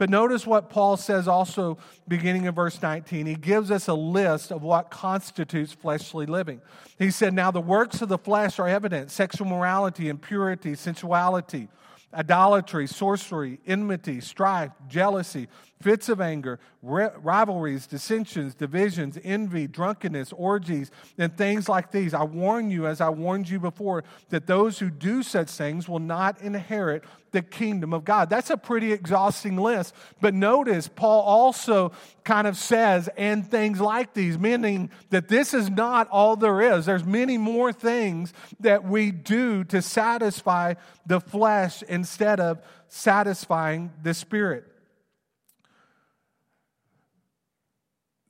But 0.00 0.08
notice 0.08 0.46
what 0.46 0.70
Paul 0.70 0.96
says 0.96 1.28
also 1.28 1.76
beginning 2.08 2.46
in 2.46 2.54
verse 2.54 2.80
19. 2.80 3.26
He 3.26 3.34
gives 3.34 3.70
us 3.70 3.86
a 3.86 3.92
list 3.92 4.50
of 4.50 4.62
what 4.62 4.88
constitutes 4.88 5.74
fleshly 5.74 6.24
living. 6.24 6.62
He 6.98 7.10
said, 7.10 7.34
Now 7.34 7.50
the 7.50 7.60
works 7.60 8.00
of 8.00 8.08
the 8.08 8.16
flesh 8.16 8.58
are 8.58 8.66
evident 8.66 9.10
sexual 9.10 9.46
morality, 9.46 10.08
impurity, 10.08 10.74
sensuality, 10.74 11.68
idolatry, 12.14 12.86
sorcery, 12.86 13.60
enmity, 13.66 14.22
strife, 14.22 14.70
jealousy, 14.88 15.48
fits 15.80 16.08
of 16.08 16.20
anger, 16.20 16.58
rivalries, 16.82 17.86
dissensions, 17.86 18.54
divisions, 18.54 19.18
envy, 19.24 19.66
drunkenness, 19.66 20.32
orgies, 20.32 20.90
and 21.16 21.36
things 21.36 21.68
like 21.68 21.90
these. 21.90 22.12
I 22.12 22.24
warn 22.24 22.70
you, 22.70 22.86
as 22.86 23.00
I 23.00 23.08
warned 23.08 23.48
you 23.48 23.58
before, 23.58 24.04
that 24.28 24.46
those 24.46 24.78
who 24.78 24.90
do 24.90 25.22
such 25.22 25.48
things 25.48 25.88
will 25.88 25.98
not 25.98 26.40
inherit 26.42 27.04
the 27.32 27.42
kingdom 27.42 27.94
of 27.94 28.04
God. 28.04 28.28
That's 28.28 28.50
a 28.50 28.56
pretty 28.56 28.92
exhausting 28.92 29.56
list. 29.56 29.94
But 30.20 30.34
notice, 30.34 30.88
Paul 30.88 31.22
also 31.22 31.92
kind 32.24 32.46
of 32.46 32.56
says, 32.56 33.08
and 33.16 33.48
things 33.48 33.80
like 33.80 34.14
these, 34.14 34.38
meaning 34.38 34.90
that 35.10 35.28
this 35.28 35.54
is 35.54 35.70
not 35.70 36.08
all 36.08 36.36
there 36.36 36.60
is. 36.60 36.86
There's 36.86 37.04
many 37.04 37.38
more 37.38 37.72
things 37.72 38.34
that 38.60 38.84
we 38.84 39.12
do 39.12 39.64
to 39.64 39.80
satisfy 39.80 40.74
the 41.06 41.20
flesh 41.20 41.82
instead 41.84 42.40
of 42.40 42.60
satisfying 42.88 43.92
the 44.02 44.12
spirit. 44.12 44.66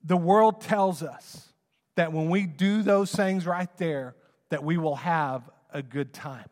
The 0.04 0.16
world 0.16 0.60
tells 0.60 1.02
us 1.02 1.48
that 1.96 2.12
when 2.12 2.30
we 2.30 2.46
do 2.46 2.82
those 2.82 3.12
things 3.12 3.46
right 3.46 3.74
there, 3.76 4.14
that 4.48 4.64
we 4.64 4.78
will 4.78 4.96
have 4.96 5.48
a 5.72 5.82
good 5.82 6.12
time. 6.12 6.48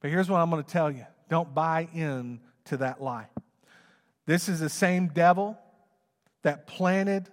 But 0.00 0.10
here's 0.10 0.28
what 0.28 0.38
I'm 0.38 0.50
going 0.50 0.62
to 0.62 0.70
tell 0.70 0.90
you 0.90 1.06
don't 1.28 1.54
buy 1.54 1.88
in 1.94 2.40
to 2.66 2.76
that 2.78 3.02
lie. 3.02 3.26
This 4.26 4.48
is 4.48 4.60
the 4.60 4.68
same 4.68 5.08
devil 5.08 5.58
that 6.42 6.66
planted 6.66 7.28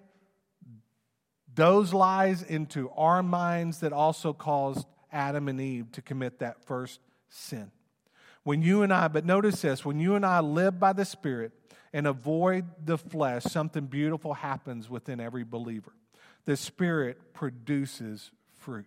those 1.54 1.94
lies 1.94 2.42
into 2.42 2.90
our 2.92 3.22
minds 3.22 3.80
that 3.80 3.92
also 3.92 4.34
caused 4.34 4.88
Adam 5.12 5.48
and 5.48 5.60
Eve 5.60 5.92
to 5.92 6.02
commit 6.02 6.40
that 6.40 6.64
first 6.64 7.00
sin. 7.28 7.72
When 8.44 8.62
you 8.62 8.84
and 8.84 8.94
I, 8.94 9.08
but 9.08 9.26
notice 9.26 9.62
this, 9.62 9.84
when 9.84 10.00
you 10.00 10.16
and 10.16 10.26
I 10.26 10.40
live 10.40 10.80
by 10.80 10.94
the 10.94 11.06
Spirit, 11.06 11.52
and 11.94 12.08
avoid 12.08 12.66
the 12.86 12.98
flesh, 12.98 13.44
something 13.44 13.86
beautiful 13.86 14.34
happens 14.34 14.90
within 14.90 15.20
every 15.20 15.44
believer. 15.44 15.94
The 16.46 16.58
Spirit 16.58 17.34
produces 17.34 18.32
fruit. 18.58 18.86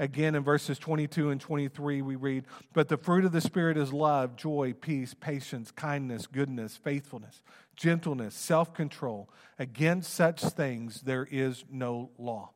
Again, 0.00 0.36
in 0.36 0.44
verses 0.44 0.78
22 0.78 1.30
and 1.30 1.40
23, 1.40 2.02
we 2.02 2.14
read, 2.14 2.44
But 2.72 2.88
the 2.88 2.96
fruit 2.96 3.24
of 3.24 3.32
the 3.32 3.40
Spirit 3.40 3.76
is 3.76 3.92
love, 3.92 4.36
joy, 4.36 4.72
peace, 4.72 5.12
patience, 5.12 5.72
kindness, 5.72 6.28
goodness, 6.28 6.76
faithfulness, 6.76 7.42
gentleness, 7.74 8.34
self 8.34 8.72
control. 8.72 9.28
Against 9.58 10.14
such 10.14 10.40
things 10.40 11.02
there 11.02 11.26
is 11.28 11.64
no 11.68 12.10
law. 12.16 12.50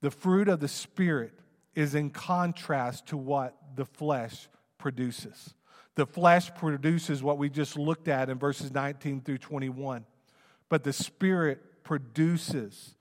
The 0.00 0.10
fruit 0.10 0.48
of 0.48 0.60
the 0.60 0.68
Spirit 0.68 1.34
is 1.74 1.94
in 1.94 2.10
contrast 2.10 3.06
to 3.08 3.18
what 3.18 3.54
the 3.76 3.84
flesh 3.84 4.48
produces. 4.78 5.54
The 5.94 6.06
flesh 6.06 6.54
produces 6.54 7.22
what 7.22 7.38
we 7.38 7.50
just 7.50 7.76
looked 7.76 8.08
at 8.08 8.30
in 8.30 8.38
verses 8.38 8.72
19 8.72 9.20
through 9.20 9.38
21, 9.38 10.06
but 10.68 10.84
the 10.84 10.92
Spirit 10.92 11.84
produces 11.84 12.94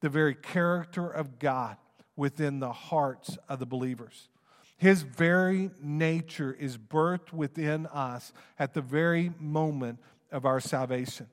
the 0.00 0.08
very 0.08 0.34
character 0.34 1.08
of 1.08 1.38
God 1.38 1.76
within 2.14 2.60
the 2.60 2.72
hearts 2.72 3.38
of 3.48 3.58
the 3.58 3.66
believers. 3.66 4.28
His 4.76 5.02
very 5.02 5.70
nature 5.80 6.54
is 6.58 6.76
birthed 6.76 7.32
within 7.32 7.86
us 7.86 8.32
at 8.58 8.74
the 8.74 8.82
very 8.82 9.32
moment 9.38 9.98
of 10.30 10.44
our 10.44 10.60
salvation. 10.60 11.28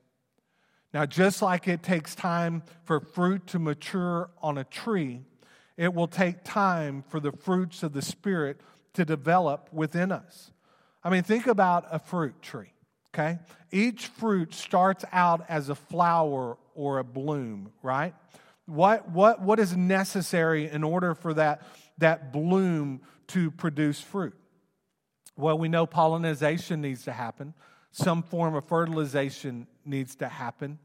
Now, 0.93 1.05
just 1.05 1.41
like 1.41 1.67
it 1.67 1.83
takes 1.83 2.15
time 2.15 2.63
for 2.85 2.99
fruit 2.99 3.47
to 3.47 3.59
mature 3.59 4.29
on 4.41 4.57
a 4.57 4.63
tree, 4.63 5.21
it 5.75 5.93
will 5.93 6.07
take 6.07 6.43
time 6.43 7.03
for 7.09 7.19
the 7.19 7.31
fruits 7.31 7.83
of 7.83 7.93
the 7.93 8.01
Spirit 8.01 8.61
to 8.93 9.03
develop 9.03 9.69
within 9.73 10.11
us. 10.11 10.51
I 11.03 11.09
mean, 11.09 11.23
think 11.23 11.47
about 11.47 11.85
a 11.91 11.99
fruit 11.99 12.41
tree, 12.41 12.71
okay? 13.13 13.39
Each 13.71 14.07
fruit 14.07 14.53
starts 14.53 15.03
out 15.11 15.45
as 15.49 15.69
a 15.69 15.75
flower 15.75 16.57
or 16.75 16.99
a 16.99 17.03
bloom, 17.03 17.71
right? 17.81 18.13
What, 18.65 19.09
what, 19.09 19.41
what 19.41 19.59
is 19.59 19.75
necessary 19.75 20.69
in 20.69 20.83
order 20.83 21.13
for 21.13 21.33
that, 21.33 21.63
that 21.97 22.31
bloom 22.31 23.01
to 23.27 23.51
produce 23.51 23.99
fruit? 23.99 24.33
Well, 25.35 25.57
we 25.57 25.67
know 25.67 25.85
pollination 25.85 26.81
needs 26.81 27.03
to 27.03 27.11
happen. 27.11 27.53
Some 27.91 28.23
form 28.23 28.55
of 28.55 28.65
fertilization 28.65 29.67
needs 29.83 30.15
to 30.17 30.27
happen. 30.29 30.79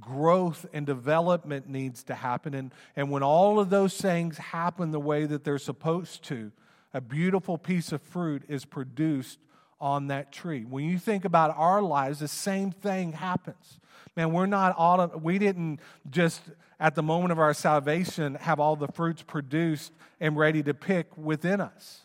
Growth 0.00 0.66
and 0.72 0.86
development 0.86 1.68
needs 1.68 2.04
to 2.04 2.14
happen. 2.14 2.54
And, 2.54 2.72
and 2.96 3.10
when 3.10 3.22
all 3.22 3.60
of 3.60 3.70
those 3.70 3.96
things 3.96 4.38
happen 4.38 4.90
the 4.90 5.00
way 5.00 5.26
that 5.26 5.44
they're 5.44 5.58
supposed 5.58 6.24
to, 6.24 6.52
a 6.94 7.00
beautiful 7.00 7.58
piece 7.58 7.92
of 7.92 8.00
fruit 8.00 8.42
is 8.48 8.64
produced 8.64 9.38
on 9.80 10.08
that 10.08 10.32
tree. 10.32 10.64
When 10.64 10.84
you 10.84 10.98
think 10.98 11.24
about 11.24 11.54
our 11.56 11.80
lives, 11.82 12.18
the 12.20 12.28
same 12.28 12.72
thing 12.72 13.12
happens. 13.12 13.78
Man, 14.16 14.32
we're 14.32 14.46
not 14.46 14.74
all, 14.76 15.06
we 15.22 15.38
didn't 15.38 15.80
just 16.10 16.42
at 16.80 16.94
the 16.94 17.02
moment 17.02 17.32
of 17.32 17.38
our 17.38 17.54
salvation 17.54 18.34
have 18.36 18.60
all 18.60 18.76
the 18.76 18.88
fruits 18.88 19.22
produced 19.22 19.92
and 20.20 20.36
ready 20.36 20.62
to 20.62 20.74
pick 20.74 21.16
within 21.16 21.60
us. 21.60 22.00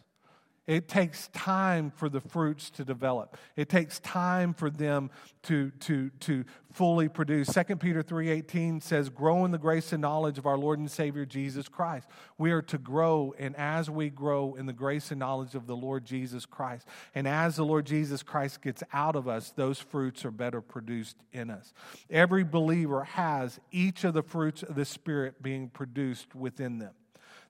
It 0.65 0.87
takes 0.87 1.27
time 1.29 1.91
for 1.91 2.07
the 2.07 2.21
fruits 2.21 2.69
to 2.71 2.85
develop. 2.85 3.37
It 3.57 3.67
takes 3.67 3.99
time 3.99 4.53
for 4.53 4.69
them 4.69 5.11
to, 5.43 5.71
to, 5.81 6.09
to 6.21 6.45
fully 6.71 7.09
produce. 7.09 7.53
2 7.53 7.75
Peter 7.75 8.01
3.18 8.01 8.81
says, 8.81 9.09
grow 9.09 9.43
in 9.43 9.51
the 9.51 9.57
grace 9.57 9.91
and 9.91 10.01
knowledge 10.01 10.37
of 10.37 10.45
our 10.45 10.57
Lord 10.57 10.79
and 10.79 10.89
Savior 10.89 11.25
Jesus 11.25 11.67
Christ. 11.67 12.07
We 12.37 12.51
are 12.51 12.61
to 12.61 12.77
grow, 12.77 13.35
and 13.37 13.57
as 13.57 13.89
we 13.89 14.09
grow 14.09 14.55
in 14.55 14.65
the 14.65 14.73
grace 14.73 15.11
and 15.11 15.19
knowledge 15.19 15.53
of 15.53 15.67
the 15.67 15.75
Lord 15.75 16.05
Jesus 16.05 16.45
Christ, 16.45 16.87
and 17.13 17.27
as 17.27 17.57
the 17.57 17.65
Lord 17.65 17.85
Jesus 17.85 18.23
Christ 18.23 18.61
gets 18.61 18.83
out 18.93 19.17
of 19.17 19.27
us, 19.27 19.51
those 19.51 19.79
fruits 19.79 20.23
are 20.23 20.31
better 20.31 20.61
produced 20.61 21.17
in 21.33 21.49
us. 21.49 21.73
Every 22.09 22.45
believer 22.45 23.03
has 23.03 23.59
each 23.69 24.05
of 24.05 24.13
the 24.13 24.23
fruits 24.23 24.63
of 24.63 24.75
the 24.75 24.85
Spirit 24.85 25.43
being 25.43 25.67
produced 25.67 26.33
within 26.35 26.79
them. 26.79 26.93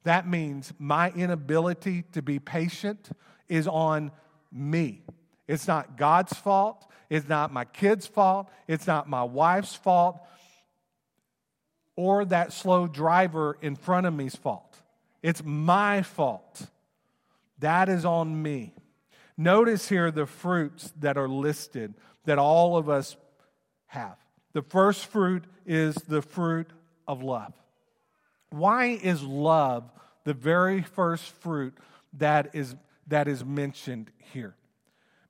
That 0.03 0.27
means 0.27 0.73
my 0.79 1.11
inability 1.11 2.03
to 2.11 2.21
be 2.21 2.39
patient 2.39 3.09
is 3.47 3.67
on 3.67 4.11
me. 4.51 5.03
It's 5.47 5.67
not 5.67 5.97
God's 5.97 6.33
fault. 6.33 6.85
It's 7.09 7.27
not 7.27 7.53
my 7.53 7.65
kid's 7.65 8.07
fault. 8.07 8.49
It's 8.67 8.87
not 8.87 9.09
my 9.09 9.23
wife's 9.23 9.75
fault 9.75 10.19
or 11.95 12.25
that 12.25 12.53
slow 12.53 12.87
driver 12.87 13.57
in 13.61 13.75
front 13.75 14.05
of 14.05 14.13
me's 14.13 14.35
fault. 14.35 14.81
It's 15.21 15.43
my 15.43 16.01
fault. 16.01 16.67
That 17.59 17.89
is 17.89 18.03
on 18.03 18.41
me. 18.41 18.73
Notice 19.37 19.89
here 19.89 20.11
the 20.11 20.25
fruits 20.25 20.91
that 20.99 21.17
are 21.17 21.29
listed 21.29 21.93
that 22.25 22.37
all 22.37 22.77
of 22.77 22.89
us 22.89 23.15
have. 23.87 24.17
The 24.53 24.61
first 24.61 25.05
fruit 25.05 25.45
is 25.65 25.95
the 25.95 26.21
fruit 26.21 26.67
of 27.07 27.23
love. 27.23 27.53
Why 28.53 28.99
is 29.01 29.23
love 29.23 29.91
the 30.25 30.35
very 30.35 30.83
first 30.83 31.23
fruit 31.41 31.75
that 32.19 32.51
is, 32.53 32.75
that 33.07 33.27
is 33.27 33.43
mentioned 33.43 34.11
here? 34.31 34.55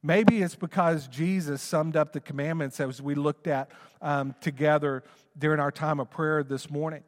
Maybe 0.03 0.41
it's 0.41 0.55
because 0.55 1.07
Jesus 1.07 1.61
summed 1.61 1.95
up 1.95 2.11
the 2.11 2.19
commandments 2.19 2.81
as 2.81 3.01
we 3.01 3.15
looked 3.15 3.47
at 3.47 3.71
um, 4.01 4.35
together 4.41 5.05
during 5.37 5.61
our 5.61 5.71
time 5.71 6.01
of 6.01 6.09
prayer 6.09 6.43
this 6.43 6.69
morning 6.69 7.01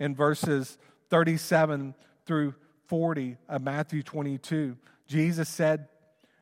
in 0.00 0.16
verses 0.16 0.78
37 1.10 1.94
through 2.26 2.56
40 2.88 3.36
of 3.48 3.62
Matthew 3.62 4.02
22. 4.02 4.76
Jesus 5.06 5.48
said, 5.48 5.86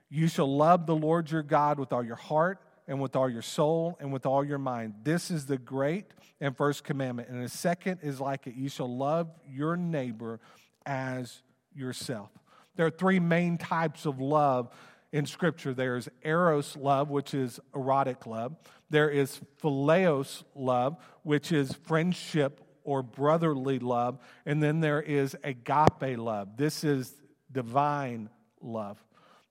You 0.09 0.29
shall 0.29 0.57
love 0.57 0.87
the 0.87 0.97
Lord 0.97 1.31
your 1.31 1.43
God 1.43 1.79
with 1.79 1.93
all 1.93 2.03
your 2.03 2.17
heart 2.17 2.59
and 2.90 3.00
with 3.00 3.14
all 3.14 3.30
your 3.30 3.40
soul 3.40 3.97
and 4.00 4.12
with 4.12 4.26
all 4.26 4.44
your 4.44 4.59
mind. 4.59 4.92
This 5.04 5.30
is 5.30 5.47
the 5.47 5.56
great 5.56 6.06
and 6.40 6.56
first 6.56 6.82
commandment. 6.82 7.28
And 7.28 7.42
the 7.42 7.49
second 7.49 8.00
is 8.02 8.20
like 8.20 8.49
it 8.49 8.56
you 8.56 8.68
shall 8.68 8.94
love 8.94 9.30
your 9.49 9.76
neighbor 9.76 10.40
as 10.85 11.40
yourself. 11.73 12.30
There 12.75 12.85
are 12.85 12.90
three 12.90 13.20
main 13.20 13.59
types 13.59 14.06
of 14.06 14.20
love 14.20 14.70
in 15.12 15.25
Scripture 15.25 15.73
there's 15.73 16.09
eros 16.25 16.76
love, 16.76 17.11
which 17.11 17.32
is 17.32 17.61
erotic 17.75 18.26
love, 18.26 18.56
there 18.90 19.09
is 19.09 19.40
phileos 19.62 20.42
love, 20.56 20.97
which 21.23 21.52
is 21.52 21.73
friendship 21.73 22.61
or 22.82 23.04
brotherly 23.04 23.78
love, 23.78 24.18
and 24.47 24.61
then 24.61 24.80
there 24.80 25.00
is 25.00 25.37
agape 25.44 26.18
love. 26.18 26.56
This 26.56 26.82
is 26.82 27.14
divine 27.52 28.30
love. 28.61 28.99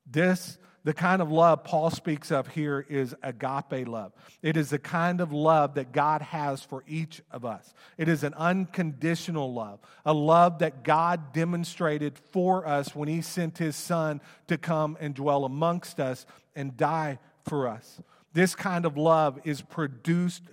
This 0.05 0.57
the 0.83 0.93
kind 0.93 1.21
of 1.21 1.31
love 1.31 1.63
Paul 1.63 1.89
speaks 1.89 2.31
of 2.31 2.47
here 2.47 2.85
is 2.89 3.13
agape 3.21 3.87
love. 3.87 4.13
It 4.41 4.55
is 4.55 4.69
the 4.69 4.79
kind 4.79 5.19
of 5.19 5.33
love 5.33 5.75
that 5.75 5.91
God 5.91 6.21
has 6.21 6.61
for 6.61 6.83
each 6.87 7.21
of 7.31 7.43
us. 7.43 7.73
It 7.97 8.07
is 8.07 8.23
an 8.23 8.33
unconditional 8.35 9.53
love, 9.53 9.79
a 10.05 10.13
love 10.13 10.59
that 10.59 10.83
God 10.83 11.33
demonstrated 11.33 12.17
for 12.17 12.65
us 12.65 12.95
when 12.95 13.09
He 13.09 13.21
sent 13.21 13.57
His 13.57 13.75
Son 13.75 14.21
to 14.47 14.57
come 14.57 14.97
and 15.01 15.13
dwell 15.13 15.43
amongst 15.43 15.99
us 15.99 16.25
and 16.55 16.77
die 16.77 17.19
for 17.47 17.67
us. 17.67 18.01
This 18.33 18.55
kind 18.55 18.85
of 18.85 18.95
love 18.95 19.39
is 19.43 19.61
produced 19.61 20.43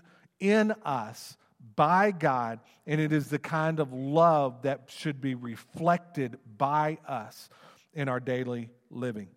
in 0.40 0.72
us 0.84 1.36
by 1.76 2.10
God, 2.10 2.60
and 2.86 3.00
it 3.00 3.12
is 3.12 3.28
the 3.28 3.38
kind 3.38 3.78
of 3.80 3.92
love 3.92 4.62
that 4.62 4.84
should 4.88 5.20
be 5.20 5.34
reflected 5.34 6.38
by 6.58 6.98
us 7.06 7.48
in 7.94 8.08
our 8.08 8.20
daily 8.20 8.70
living. 8.90 9.28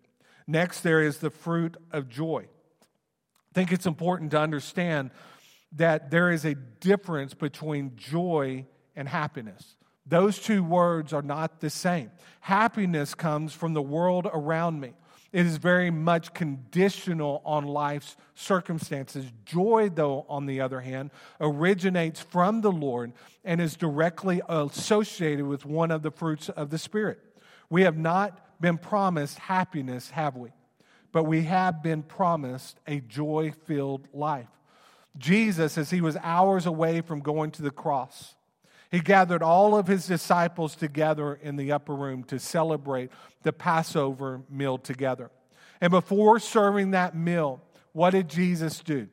Next, 0.46 0.80
there 0.80 1.02
is 1.02 1.18
the 1.18 1.30
fruit 1.30 1.76
of 1.92 2.08
joy. 2.08 2.46
I 2.82 3.54
think 3.54 3.72
it's 3.72 3.86
important 3.86 4.30
to 4.32 4.38
understand 4.38 5.10
that 5.72 6.10
there 6.10 6.30
is 6.30 6.44
a 6.44 6.54
difference 6.54 7.34
between 7.34 7.96
joy 7.96 8.66
and 8.96 9.08
happiness. 9.08 9.76
Those 10.06 10.38
two 10.38 10.64
words 10.64 11.12
are 11.12 11.22
not 11.22 11.60
the 11.60 11.70
same. 11.70 12.10
Happiness 12.40 13.14
comes 13.14 13.52
from 13.52 13.74
the 13.74 13.82
world 13.82 14.26
around 14.32 14.80
me. 14.80 14.94
It 15.32 15.46
is 15.46 15.58
very 15.58 15.90
much 15.90 16.34
conditional 16.34 17.40
on 17.44 17.64
life's 17.64 18.16
circumstances. 18.34 19.30
Joy, 19.44 19.90
though, 19.94 20.26
on 20.28 20.46
the 20.46 20.60
other 20.60 20.80
hand, 20.80 21.12
originates 21.40 22.20
from 22.20 22.62
the 22.62 22.72
Lord 22.72 23.12
and 23.44 23.60
is 23.60 23.76
directly 23.76 24.40
associated 24.48 25.46
with 25.46 25.64
one 25.64 25.92
of 25.92 26.02
the 26.02 26.10
fruits 26.10 26.48
of 26.48 26.70
the 26.70 26.78
Spirit. 26.78 27.20
We 27.68 27.82
have 27.82 27.96
not 27.96 28.44
been 28.60 28.78
promised 28.78 29.38
happiness, 29.38 30.10
have 30.10 30.36
we? 30.36 30.50
But 31.12 31.24
we 31.24 31.42
have 31.42 31.82
been 31.82 32.02
promised 32.02 32.78
a 32.86 33.00
joy 33.00 33.52
filled 33.66 34.06
life. 34.12 34.48
Jesus, 35.18 35.76
as 35.76 35.90
he 35.90 36.00
was 36.00 36.16
hours 36.22 36.66
away 36.66 37.00
from 37.00 37.20
going 37.20 37.50
to 37.52 37.62
the 37.62 37.70
cross, 37.70 38.36
he 38.90 39.00
gathered 39.00 39.42
all 39.42 39.76
of 39.76 39.86
his 39.86 40.06
disciples 40.06 40.74
together 40.74 41.34
in 41.34 41.56
the 41.56 41.72
upper 41.72 41.94
room 41.94 42.24
to 42.24 42.38
celebrate 42.38 43.10
the 43.42 43.52
Passover 43.52 44.42
meal 44.50 44.78
together. 44.78 45.30
And 45.80 45.90
before 45.90 46.38
serving 46.38 46.90
that 46.90 47.16
meal, 47.16 47.62
what 47.92 48.10
did 48.10 48.28
Jesus 48.28 48.80
do? 48.80 49.08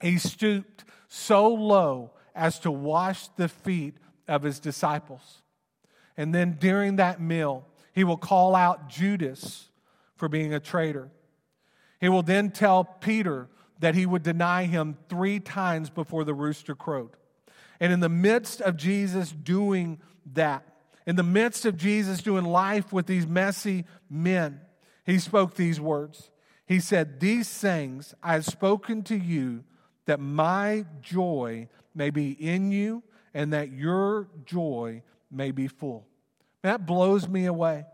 He 0.00 0.18
stooped 0.18 0.84
so 1.08 1.48
low 1.48 2.12
as 2.34 2.58
to 2.60 2.70
wash 2.70 3.28
the 3.36 3.48
feet 3.48 3.96
of 4.26 4.42
his 4.42 4.60
disciples. 4.60 5.42
And 6.16 6.34
then 6.34 6.56
during 6.58 6.96
that 6.96 7.20
meal, 7.20 7.66
he 7.98 8.04
will 8.04 8.16
call 8.16 8.54
out 8.54 8.88
Judas 8.88 9.70
for 10.14 10.28
being 10.28 10.54
a 10.54 10.60
traitor. 10.60 11.10
He 12.00 12.08
will 12.08 12.22
then 12.22 12.52
tell 12.52 12.84
Peter 12.84 13.48
that 13.80 13.96
he 13.96 14.06
would 14.06 14.22
deny 14.22 14.66
him 14.66 14.96
three 15.08 15.40
times 15.40 15.90
before 15.90 16.22
the 16.22 16.32
rooster 16.32 16.76
crowed. 16.76 17.10
And 17.80 17.92
in 17.92 17.98
the 17.98 18.08
midst 18.08 18.60
of 18.60 18.76
Jesus 18.76 19.32
doing 19.32 19.98
that, 20.34 20.62
in 21.08 21.16
the 21.16 21.24
midst 21.24 21.66
of 21.66 21.76
Jesus 21.76 22.22
doing 22.22 22.44
life 22.44 22.92
with 22.92 23.06
these 23.06 23.26
messy 23.26 23.84
men, 24.08 24.60
he 25.04 25.18
spoke 25.18 25.56
these 25.56 25.80
words. 25.80 26.30
He 26.66 26.78
said, 26.78 27.18
These 27.18 27.48
things 27.48 28.14
I 28.22 28.34
have 28.34 28.44
spoken 28.44 29.02
to 29.04 29.16
you 29.16 29.64
that 30.04 30.20
my 30.20 30.86
joy 31.02 31.68
may 31.96 32.10
be 32.10 32.30
in 32.30 32.70
you 32.70 33.02
and 33.34 33.52
that 33.52 33.72
your 33.72 34.28
joy 34.44 35.02
may 35.32 35.50
be 35.50 35.66
full. 35.66 36.07
That 36.62 36.86
blows 36.86 37.28
me 37.28 37.46
away. 37.46 37.86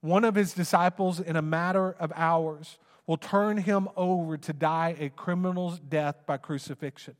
One 0.00 0.24
of 0.24 0.34
his 0.34 0.52
disciples, 0.52 1.18
in 1.20 1.36
a 1.36 1.42
matter 1.42 1.92
of 1.92 2.12
hours, 2.14 2.78
will 3.06 3.16
turn 3.16 3.56
him 3.56 3.88
over 3.96 4.36
to 4.36 4.52
die 4.52 4.94
a 4.98 5.08
criminal's 5.08 5.80
death 5.80 6.26
by 6.26 6.36
crucifixion. 6.36 7.16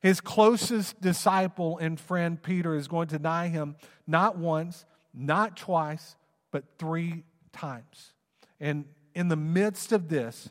His 0.00 0.20
closest 0.20 1.00
disciple 1.00 1.78
and 1.78 2.00
friend, 2.00 2.42
Peter, 2.42 2.74
is 2.74 2.88
going 2.88 3.08
to 3.08 3.18
deny 3.18 3.48
him 3.48 3.76
not 4.06 4.38
once, 4.38 4.86
not 5.12 5.56
twice, 5.56 6.16
but 6.50 6.64
three 6.78 7.24
times. 7.52 8.14
And 8.58 8.86
in 9.14 9.28
the 9.28 9.36
midst 9.36 9.92
of 9.92 10.08
this, 10.08 10.50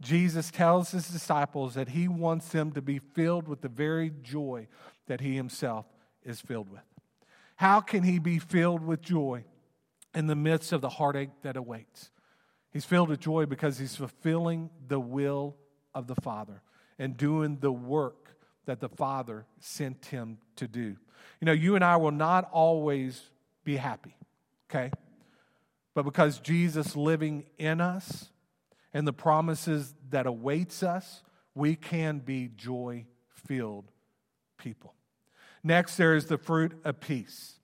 Jesus 0.00 0.50
tells 0.50 0.90
his 0.90 1.08
disciples 1.08 1.74
that 1.74 1.90
he 1.90 2.08
wants 2.08 2.48
them 2.48 2.72
to 2.72 2.82
be 2.82 2.98
filled 2.98 3.48
with 3.48 3.60
the 3.60 3.68
very 3.68 4.12
joy 4.22 4.66
that 5.06 5.20
he 5.20 5.36
himself 5.36 5.86
is 6.24 6.40
filled 6.40 6.70
with. 6.70 6.87
How 7.58 7.80
can 7.80 8.04
he 8.04 8.20
be 8.20 8.38
filled 8.38 8.86
with 8.86 9.02
joy 9.02 9.42
in 10.14 10.28
the 10.28 10.36
midst 10.36 10.70
of 10.70 10.80
the 10.80 10.88
heartache 10.88 11.30
that 11.42 11.56
awaits? 11.56 12.12
He's 12.70 12.84
filled 12.84 13.08
with 13.08 13.18
joy 13.18 13.46
because 13.46 13.78
he's 13.78 13.96
fulfilling 13.96 14.70
the 14.86 15.00
will 15.00 15.56
of 15.92 16.06
the 16.06 16.14
Father 16.14 16.62
and 17.00 17.16
doing 17.16 17.58
the 17.58 17.72
work 17.72 18.36
that 18.66 18.78
the 18.78 18.88
Father 18.88 19.44
sent 19.58 20.06
him 20.06 20.38
to 20.54 20.68
do. 20.68 20.96
You 21.40 21.46
know, 21.46 21.52
you 21.52 21.74
and 21.74 21.82
I 21.82 21.96
will 21.96 22.12
not 22.12 22.48
always 22.52 23.20
be 23.64 23.74
happy, 23.74 24.14
okay? 24.70 24.92
But 25.94 26.04
because 26.04 26.38
Jesus 26.38 26.94
living 26.94 27.44
in 27.58 27.80
us 27.80 28.28
and 28.94 29.04
the 29.04 29.12
promises 29.12 29.96
that 30.10 30.28
awaits 30.28 30.84
us, 30.84 31.24
we 31.56 31.74
can 31.74 32.20
be 32.20 32.50
joy 32.54 33.06
filled 33.48 33.90
people. 34.58 34.94
Next, 35.62 35.96
there 35.96 36.14
is 36.14 36.26
the 36.26 36.38
fruit 36.38 36.72
of 36.84 37.00
peace. 37.00 37.54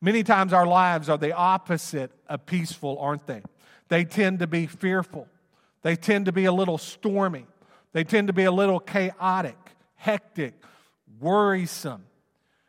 Many 0.00 0.22
times 0.22 0.52
our 0.52 0.66
lives 0.66 1.08
are 1.08 1.18
the 1.18 1.32
opposite 1.32 2.12
of 2.28 2.46
peaceful, 2.46 2.98
aren't 3.00 3.26
they? 3.26 3.42
They 3.88 4.04
tend 4.04 4.38
to 4.40 4.46
be 4.46 4.66
fearful. 4.66 5.26
They 5.82 5.96
tend 5.96 6.26
to 6.26 6.32
be 6.32 6.44
a 6.44 6.52
little 6.52 6.78
stormy. 6.78 7.46
They 7.92 8.04
tend 8.04 8.28
to 8.28 8.32
be 8.32 8.44
a 8.44 8.52
little 8.52 8.80
chaotic, 8.80 9.58
hectic, 9.96 10.54
worrisome. 11.20 12.04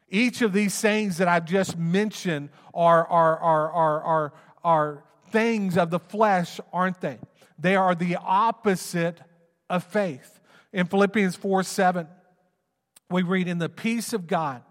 Each 0.10 0.42
of 0.42 0.54
these 0.54 0.80
things 0.80 1.18
that 1.18 1.28
I've 1.28 1.46
just 1.46 1.78
mentioned 1.78 2.50
are, 2.74 3.06
are, 3.08 3.38
are, 3.38 3.72
are, 3.72 4.02
are, 4.02 4.34
are 4.64 5.04
things 5.30 5.78
of 5.78 5.92
the 5.92 6.00
flesh, 6.00 6.60
aren't 6.74 7.02
they? 7.02 7.20
They 7.60 7.76
are 7.76 7.94
the 7.94 8.16
opposite 8.16 9.20
of 9.70 9.84
faith. 9.84 10.40
In 10.74 10.88
Philippians 10.88 11.36
4 11.36 11.64
7, 11.64 12.08
we 13.10 13.22
read, 13.22 13.48
In 13.48 13.58
the 13.60 13.70
peace 13.70 14.14
of 14.14 14.26
God, 14.26 14.64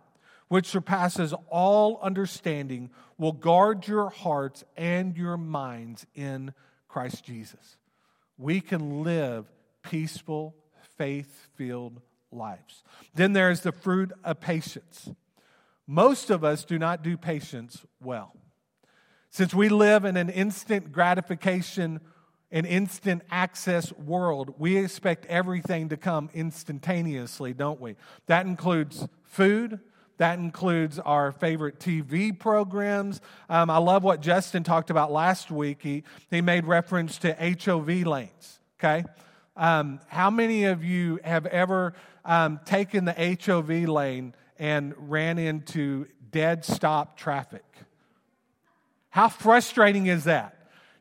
which 0.49 0.67
surpasses 0.67 1.35
all 1.49 1.99
understanding, 2.03 2.91
will 3.17 3.33
guard 3.33 3.87
your 3.87 4.11
hearts 4.11 4.65
and 4.77 5.17
your 5.17 5.37
minds 5.37 6.07
in 6.15 6.53
Christ 6.89 7.25
Jesus. 7.25 7.77
We 8.39 8.61
can 8.61 9.03
live 9.03 9.47
peaceful, 9.83 10.55
faith 10.97 11.49
filled 11.55 12.01
lives. 12.31 12.83
Then 13.15 13.33
there's 13.33 13.61
the 13.61 13.73
fruit 13.73 14.13
of 14.25 14.41
patience. 14.41 15.11
Most 15.87 16.31
of 16.31 16.45
us 16.45 16.65
do 16.65 16.79
not 16.79 17.03
do 17.03 17.17
patience 17.17 17.85
well. 18.01 18.35
Since 19.31 19.55
we 19.55 19.69
live 19.69 20.05
in 20.05 20.17
an 20.17 20.31
instant 20.31 20.93
gratification 20.93 22.01
and 22.51 22.67
instant 22.67 23.23
access 23.31 23.93
world, 23.93 24.55
we 24.59 24.79
expect 24.79 25.27
everything 25.27 25.91
to 25.91 25.97
come 25.97 26.31
instantaneously, 26.33 27.53
don't 27.53 27.81
we? 27.81 27.97
That 28.27 28.47
includes 28.47 29.07
food, 29.25 29.81
that 30.19 30.39
includes 30.39 30.99
our 30.99 31.33
favorite 31.33 31.79
TV 31.79 32.39
programs. 32.39 33.21
Um, 33.49 33.71
I 33.71 33.79
love 33.79 34.03
what 34.03 34.21
Justin 34.21 34.63
talked 34.65 34.91
about 34.91 35.11
last 35.11 35.51
week. 35.51 35.79
He, 35.81 36.05
he 36.31 36.41
made 36.41 36.67
reference 36.67 37.19
to 37.19 37.33
HOV 37.35 37.89
lanes, 38.07 38.61
okay? 38.79 39.05
Um, 39.57 40.01
how 40.09 40.31
many 40.31 40.65
of 40.65 40.85
you 40.85 41.19
have 41.25 41.47
ever 41.47 41.95
um, 42.25 42.61
taken 42.65 43.05
the 43.05 43.39
HOV 43.45 43.89
lane 43.89 44.35
and 44.59 44.95
ran 44.99 45.39
into 45.39 46.07
dead 46.31 46.65
stop 46.65 47.17
traffic? 47.17 47.65
How 49.11 49.29
frustrating 49.29 50.07
is 50.07 50.25
that? 50.25 50.58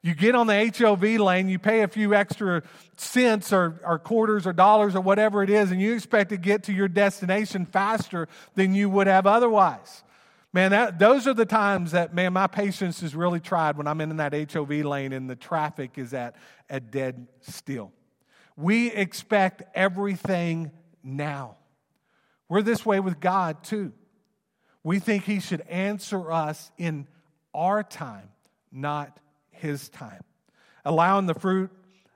You 0.07 0.15
get 0.15 0.35
on 0.35 0.47
the 0.47 0.73
HOV 0.73 1.03
lane, 1.19 1.49
you 1.49 1.59
pay 1.59 1.81
a 1.81 1.87
few 1.89 2.13
extra 2.13 2.63
cents 2.95 3.51
or, 3.51 3.81
or 3.83 3.99
quarters 3.99 4.47
or 4.47 4.53
dollars 4.53 4.95
or 4.95 5.01
whatever 5.01 5.43
it 5.43 5.49
is, 5.49 5.69
and 5.69 5.81
you 5.81 5.93
expect 5.93 6.29
to 6.29 6.37
get 6.37 6.63
to 6.63 6.73
your 6.73 6.87
destination 6.87 7.65
faster 7.65 8.29
than 8.55 8.73
you 8.73 8.89
would 8.89 9.07
have 9.07 9.27
otherwise. 9.27 10.03
Man, 10.53 10.71
that, 10.71 10.97
those 10.97 11.27
are 11.27 11.33
the 11.33 11.45
times 11.45 11.91
that, 11.91 12.15
man, 12.15 12.31
my 12.31 12.47
patience 12.47 13.03
is 13.03 13.17
really 13.17 13.41
tried 13.41 13.75
when 13.75 13.85
I'm 13.85 13.99
in 13.99 14.15
that 14.15 14.33
HOV 14.33 14.69
lane 14.85 15.11
and 15.11 15.29
the 15.29 15.35
traffic 15.35 15.97
is 15.97 16.13
at 16.13 16.37
a 16.69 16.79
dead 16.79 17.27
still. 17.41 17.91
We 18.55 18.89
expect 18.93 19.63
everything 19.75 20.71
now. 21.03 21.57
We're 22.47 22.61
this 22.61 22.85
way 22.85 23.01
with 23.01 23.19
God 23.19 23.61
too. 23.61 23.91
We 24.85 24.99
think 24.99 25.25
He 25.25 25.41
should 25.41 25.67
answer 25.67 26.31
us 26.31 26.71
in 26.77 27.07
our 27.53 27.83
time, 27.83 28.29
not 28.71 29.19
his 29.57 29.89
time. 29.89 30.23
Allowing 30.85 31.25
the 31.25 31.33
fruit 31.33 31.71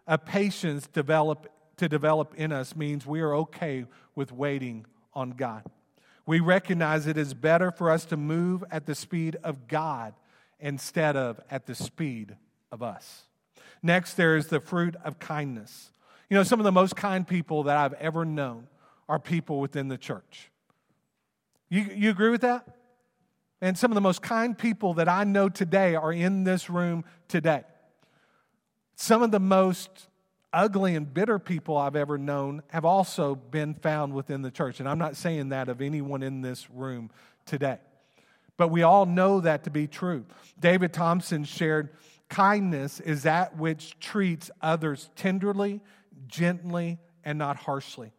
of 0.08 0.26
patience 0.26 0.88
develop, 0.88 1.52
to 1.78 1.90
develop 1.90 2.34
in 2.36 2.52
us 2.52 2.76
means 2.76 3.06
we 3.06 3.22
are 3.22 3.36
okay 3.36 3.86
with 4.16 4.32
waiting 4.32 4.86
on 5.14 5.32
God. 5.32 5.64
We 6.26 6.40
recognize 6.40 7.08
it 7.08 7.18
is 7.18 7.34
better 7.34 7.72
for 7.72 7.90
us 7.90 8.06
to 8.06 8.18
move 8.18 8.64
at 8.72 8.86
the 8.86 8.96
speed 8.96 9.38
of 9.44 9.68
God 9.68 10.14
instead 10.60 11.18
of 11.18 11.40
at 11.50 11.66
the 11.66 11.76
speed 11.76 12.36
of 12.72 12.84
us. 12.84 13.24
Next, 13.84 14.14
there 14.14 14.38
is 14.38 14.48
the 14.48 14.60
fruit 14.60 14.96
of 15.04 15.20
kindness. 15.20 15.92
You 16.30 16.38
know, 16.38 16.44
some 16.44 16.60
of 16.60 16.64
the 16.64 16.72
most 16.72 16.96
kind 16.96 17.28
people 17.28 17.64
that 17.64 17.78
I've 17.78 17.94
ever 17.94 18.24
known 18.24 18.68
are 19.10 19.20
people 19.20 19.60
within 19.60 19.88
the 19.88 19.98
church. 19.98 20.52
You, 21.70 21.82
you 21.94 22.10
agree 22.10 22.30
with 22.30 22.42
that? 22.42 22.66
And 23.62 23.78
some 23.78 23.92
of 23.92 23.96
the 23.96 24.02
most 24.02 24.24
kind 24.24 24.58
people 24.58 24.96
that 24.96 25.08
I 25.08 25.24
know 25.24 25.48
today 25.48 25.96
are 25.96 26.12
in 26.12 26.44
this 26.44 26.70
room 26.70 27.06
today. 27.28 27.64
Some 28.96 29.22
of 29.22 29.32
the 29.32 29.40
most 29.40 30.08
ugly 30.52 30.96
and 30.96 31.12
bitter 31.14 31.38
people 31.38 31.78
I've 31.78 31.96
ever 31.96 32.18
known 32.18 32.64
have 32.70 32.86
also 32.86 33.36
been 33.36 33.76
found 33.76 34.14
within 34.14 34.42
the 34.42 34.52
church. 34.52 34.80
And 34.80 34.90
I'm 34.90 34.98
not 34.98 35.16
saying 35.16 35.50
that 35.50 35.70
of 35.70 35.80
anyone 35.80 36.24
in 36.24 36.42
this 36.42 36.70
room 36.72 37.12
today. 37.46 37.78
But 38.58 38.70
we 38.70 38.82
all 38.82 39.06
know 39.06 39.40
that 39.42 39.64
to 39.66 39.70
be 39.70 39.88
true. 39.88 40.26
David 40.60 40.92
Thompson 40.92 41.44
shared 41.44 41.90
kindness 42.30 43.00
is 43.00 43.24
that 43.24 43.58
which 43.58 44.00
treats 44.00 44.50
others 44.62 45.10
tenderly, 45.16 45.82
gently, 46.28 46.98
and 47.24 47.38
not 47.38 47.58
harshly. 47.58 48.12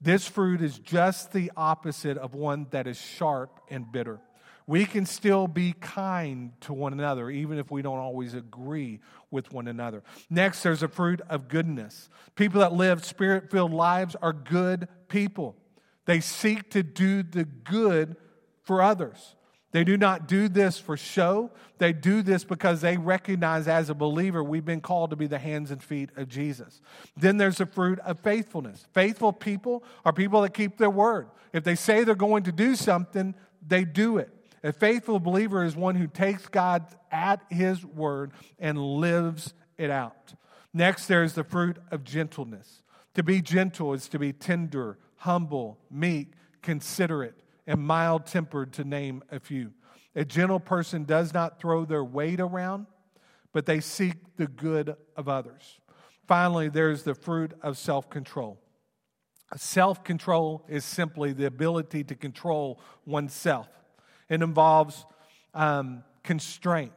This 0.00 0.26
fruit 0.26 0.62
is 0.62 0.78
just 0.78 1.32
the 1.32 1.50
opposite 1.56 2.18
of 2.18 2.34
one 2.34 2.66
that 2.70 2.86
is 2.86 3.00
sharp 3.00 3.60
and 3.68 3.90
bitter 3.90 4.20
we 4.68 4.84
can 4.84 5.06
still 5.06 5.48
be 5.48 5.72
kind 5.80 6.52
to 6.60 6.74
one 6.74 6.92
another, 6.92 7.30
even 7.30 7.58
if 7.58 7.70
we 7.70 7.80
don't 7.80 7.98
always 7.98 8.34
agree 8.34 9.00
with 9.30 9.50
one 9.50 9.66
another. 9.66 10.02
Next, 10.28 10.62
there's 10.62 10.82
a 10.82 10.88
fruit 10.88 11.22
of 11.30 11.48
goodness. 11.48 12.10
People 12.34 12.60
that 12.60 12.74
live 12.74 13.02
spirit 13.02 13.50
filled 13.50 13.72
lives 13.72 14.14
are 14.20 14.34
good 14.34 14.86
people. 15.08 15.56
They 16.04 16.20
seek 16.20 16.70
to 16.72 16.82
do 16.82 17.22
the 17.22 17.44
good 17.44 18.16
for 18.62 18.82
others. 18.82 19.36
They 19.72 19.84
do 19.84 19.96
not 19.96 20.28
do 20.28 20.48
this 20.48 20.78
for 20.78 20.98
show. 20.98 21.50
They 21.78 21.94
do 21.94 22.20
this 22.20 22.44
because 22.44 22.82
they 22.82 22.98
recognize 22.98 23.68
as 23.68 23.88
a 23.88 23.94
believer 23.94 24.44
we've 24.44 24.66
been 24.66 24.82
called 24.82 25.10
to 25.10 25.16
be 25.16 25.26
the 25.26 25.38
hands 25.38 25.70
and 25.70 25.82
feet 25.82 26.10
of 26.14 26.28
Jesus. 26.28 26.82
Then 27.16 27.38
there's 27.38 27.56
the 27.56 27.66
fruit 27.66 28.00
of 28.00 28.20
faithfulness. 28.20 28.86
Faithful 28.92 29.32
people 29.32 29.82
are 30.04 30.12
people 30.12 30.42
that 30.42 30.52
keep 30.52 30.76
their 30.76 30.90
word. 30.90 31.28
If 31.54 31.64
they 31.64 31.74
say 31.74 32.04
they're 32.04 32.14
going 32.14 32.42
to 32.42 32.52
do 32.52 32.74
something, 32.74 33.34
they 33.66 33.86
do 33.86 34.18
it. 34.18 34.30
A 34.62 34.72
faithful 34.72 35.20
believer 35.20 35.64
is 35.64 35.76
one 35.76 35.94
who 35.94 36.06
takes 36.06 36.46
God 36.46 36.86
at 37.10 37.40
his 37.50 37.84
word 37.84 38.32
and 38.58 38.78
lives 38.78 39.54
it 39.76 39.90
out. 39.90 40.34
Next, 40.74 41.06
there's 41.06 41.34
the 41.34 41.44
fruit 41.44 41.78
of 41.90 42.04
gentleness. 42.04 42.82
To 43.14 43.22
be 43.22 43.40
gentle 43.40 43.94
is 43.94 44.08
to 44.08 44.18
be 44.18 44.32
tender, 44.32 44.98
humble, 45.16 45.78
meek, 45.90 46.32
considerate, 46.62 47.40
and 47.66 47.80
mild 47.80 48.26
tempered, 48.26 48.72
to 48.74 48.84
name 48.84 49.22
a 49.30 49.40
few. 49.40 49.72
A 50.14 50.24
gentle 50.24 50.60
person 50.60 51.04
does 51.04 51.32
not 51.32 51.60
throw 51.60 51.84
their 51.84 52.04
weight 52.04 52.40
around, 52.40 52.86
but 53.52 53.66
they 53.66 53.80
seek 53.80 54.36
the 54.36 54.46
good 54.46 54.96
of 55.16 55.28
others. 55.28 55.78
Finally, 56.26 56.68
there's 56.68 57.04
the 57.04 57.14
fruit 57.14 57.52
of 57.62 57.78
self 57.78 58.10
control. 58.10 58.60
Self 59.56 60.04
control 60.04 60.64
is 60.68 60.84
simply 60.84 61.32
the 61.32 61.46
ability 61.46 62.04
to 62.04 62.14
control 62.14 62.80
oneself. 63.06 63.68
It 64.28 64.42
involves 64.42 65.06
um, 65.54 66.04
constraint, 66.22 66.92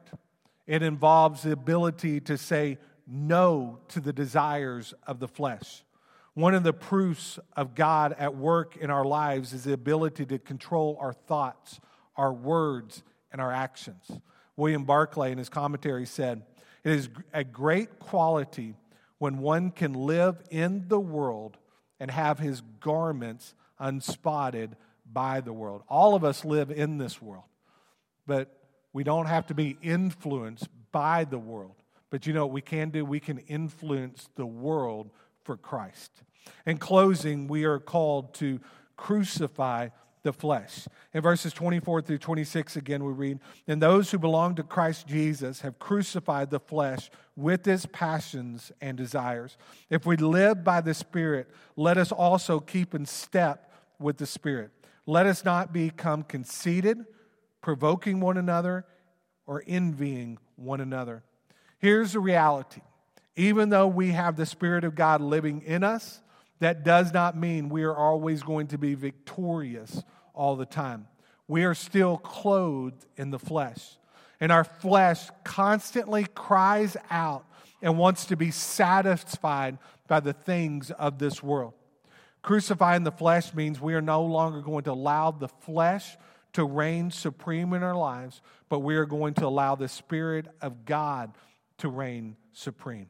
it 0.67 0.83
involves 0.83 1.43
the 1.43 1.51
ability 1.51 2.19
to 2.21 2.37
say 2.37 2.77
no 3.07 3.79
to 3.89 3.99
the 3.99 4.13
desires 4.13 4.93
of 5.07 5.19
the 5.19 5.27
flesh. 5.27 5.83
One 6.33 6.53
of 6.53 6.63
the 6.63 6.73
proofs 6.73 7.39
of 7.57 7.75
God 7.75 8.15
at 8.17 8.35
work 8.35 8.77
in 8.77 8.89
our 8.89 9.03
lives 9.03 9.51
is 9.51 9.65
the 9.65 9.73
ability 9.73 10.25
to 10.27 10.39
control 10.39 10.97
our 11.01 11.11
thoughts, 11.11 11.81
our 12.15 12.31
words, 12.31 13.03
and 13.31 13.41
our 13.41 13.51
actions. 13.51 14.09
William 14.55 14.85
Barclay, 14.85 15.33
in 15.33 15.37
his 15.37 15.49
commentary, 15.49 16.05
said, 16.05 16.43
It 16.83 16.93
is 16.93 17.09
a 17.33 17.43
great 17.43 17.99
quality 17.99 18.75
when 19.17 19.39
one 19.39 19.71
can 19.71 19.93
live 19.93 20.41
in 20.49 20.87
the 20.87 20.99
world 20.99 21.57
and 21.99 22.09
have 22.09 22.39
his 22.39 22.61
garments 22.79 23.53
unspotted 23.77 24.77
by 25.11 25.41
the 25.41 25.53
world. 25.53 25.83
All 25.89 26.15
of 26.15 26.23
us 26.23 26.45
live 26.45 26.71
in 26.71 26.97
this 26.97 27.21
world, 27.21 27.45
but 28.25 28.55
we 28.93 29.03
don't 29.03 29.27
have 29.27 29.47
to 29.47 29.53
be 29.53 29.77
influenced 29.81 30.67
by 30.91 31.23
the 31.23 31.39
world. 31.39 31.75
But 32.09 32.27
you 32.27 32.33
know 32.33 32.45
what 32.45 32.53
we 32.53 32.61
can 32.61 32.89
do? 32.89 33.05
We 33.05 33.19
can 33.19 33.39
influence 33.39 34.29
the 34.35 34.45
world 34.45 35.09
for 35.43 35.57
Christ. 35.57 36.11
In 36.65 36.77
closing, 36.77 37.47
we 37.47 37.63
are 37.63 37.79
called 37.79 38.33
to 38.35 38.59
crucify 38.97 39.89
the 40.23 40.33
flesh. 40.33 40.87
In 41.13 41.21
verses 41.21 41.53
24 41.53 42.03
through 42.03 42.19
26, 42.19 42.75
again, 42.75 43.03
we 43.03 43.11
read, 43.11 43.39
And 43.67 43.81
those 43.81 44.11
who 44.11 44.19
belong 44.19 44.55
to 44.55 44.63
Christ 44.63 45.07
Jesus 45.07 45.61
have 45.61 45.79
crucified 45.79 46.49
the 46.49 46.59
flesh 46.59 47.09
with 47.35 47.67
its 47.67 47.87
passions 47.91 48.71
and 48.81 48.97
desires. 48.97 49.57
If 49.89 50.05
we 50.05 50.17
live 50.17 50.63
by 50.63 50.81
the 50.81 50.93
Spirit, 50.93 51.49
let 51.75 51.97
us 51.97 52.11
also 52.11 52.59
keep 52.59 52.93
in 52.93 53.05
step 53.05 53.71
with 53.99 54.17
the 54.17 54.27
Spirit. 54.27 54.71
Let 55.05 55.25
us 55.25 55.43
not 55.43 55.73
become 55.73 56.23
conceited, 56.23 57.05
provoking 57.61 58.19
one 58.19 58.37
another, 58.37 58.85
or 59.47 59.63
envying 59.67 60.37
one 60.55 60.81
another. 60.81 61.23
Here's 61.79 62.13
the 62.13 62.19
reality 62.19 62.81
Even 63.35 63.69
though 63.69 63.87
we 63.87 64.09
have 64.11 64.35
the 64.35 64.45
Spirit 64.45 64.83
of 64.83 64.95
God 64.95 65.21
living 65.21 65.61
in 65.61 65.83
us, 65.83 66.21
that 66.59 66.83
does 66.83 67.11
not 67.11 67.35
mean 67.35 67.69
we 67.69 67.83
are 67.83 67.95
always 67.95 68.43
going 68.43 68.67
to 68.67 68.77
be 68.77 68.93
victorious 68.93 70.03
all 70.33 70.55
the 70.55 70.65
time. 70.65 71.07
We 71.47 71.63
are 71.63 71.73
still 71.73 72.17
clothed 72.17 73.05
in 73.17 73.31
the 73.31 73.39
flesh. 73.39 73.97
And 74.39 74.51
our 74.51 74.63
flesh 74.63 75.27
constantly 75.43 76.25
cries 76.35 76.95
out 77.09 77.45
and 77.81 77.97
wants 77.97 78.25
to 78.25 78.35
be 78.35 78.51
satisfied 78.51 79.77
by 80.07 80.19
the 80.19 80.33
things 80.33 80.91
of 80.91 81.19
this 81.19 81.41
world. 81.41 81.73
Crucifying 82.41 83.03
the 83.03 83.11
flesh 83.11 83.53
means 83.53 83.79
we 83.79 83.93
are 83.93 84.01
no 84.01 84.23
longer 84.23 84.61
going 84.61 84.83
to 84.85 84.91
allow 84.91 85.31
the 85.31 85.47
flesh 85.47 86.17
to 86.53 86.65
reign 86.65 87.11
supreme 87.11 87.73
in 87.73 87.83
our 87.83 87.95
lives, 87.95 88.41
but 88.67 88.79
we 88.79 88.95
are 88.95 89.05
going 89.05 89.33
to 89.35 89.45
allow 89.45 89.75
the 89.75 89.87
Spirit 89.87 90.47
of 90.61 90.85
God 90.85 91.33
to 91.77 91.87
reign 91.87 92.35
supreme. 92.51 93.07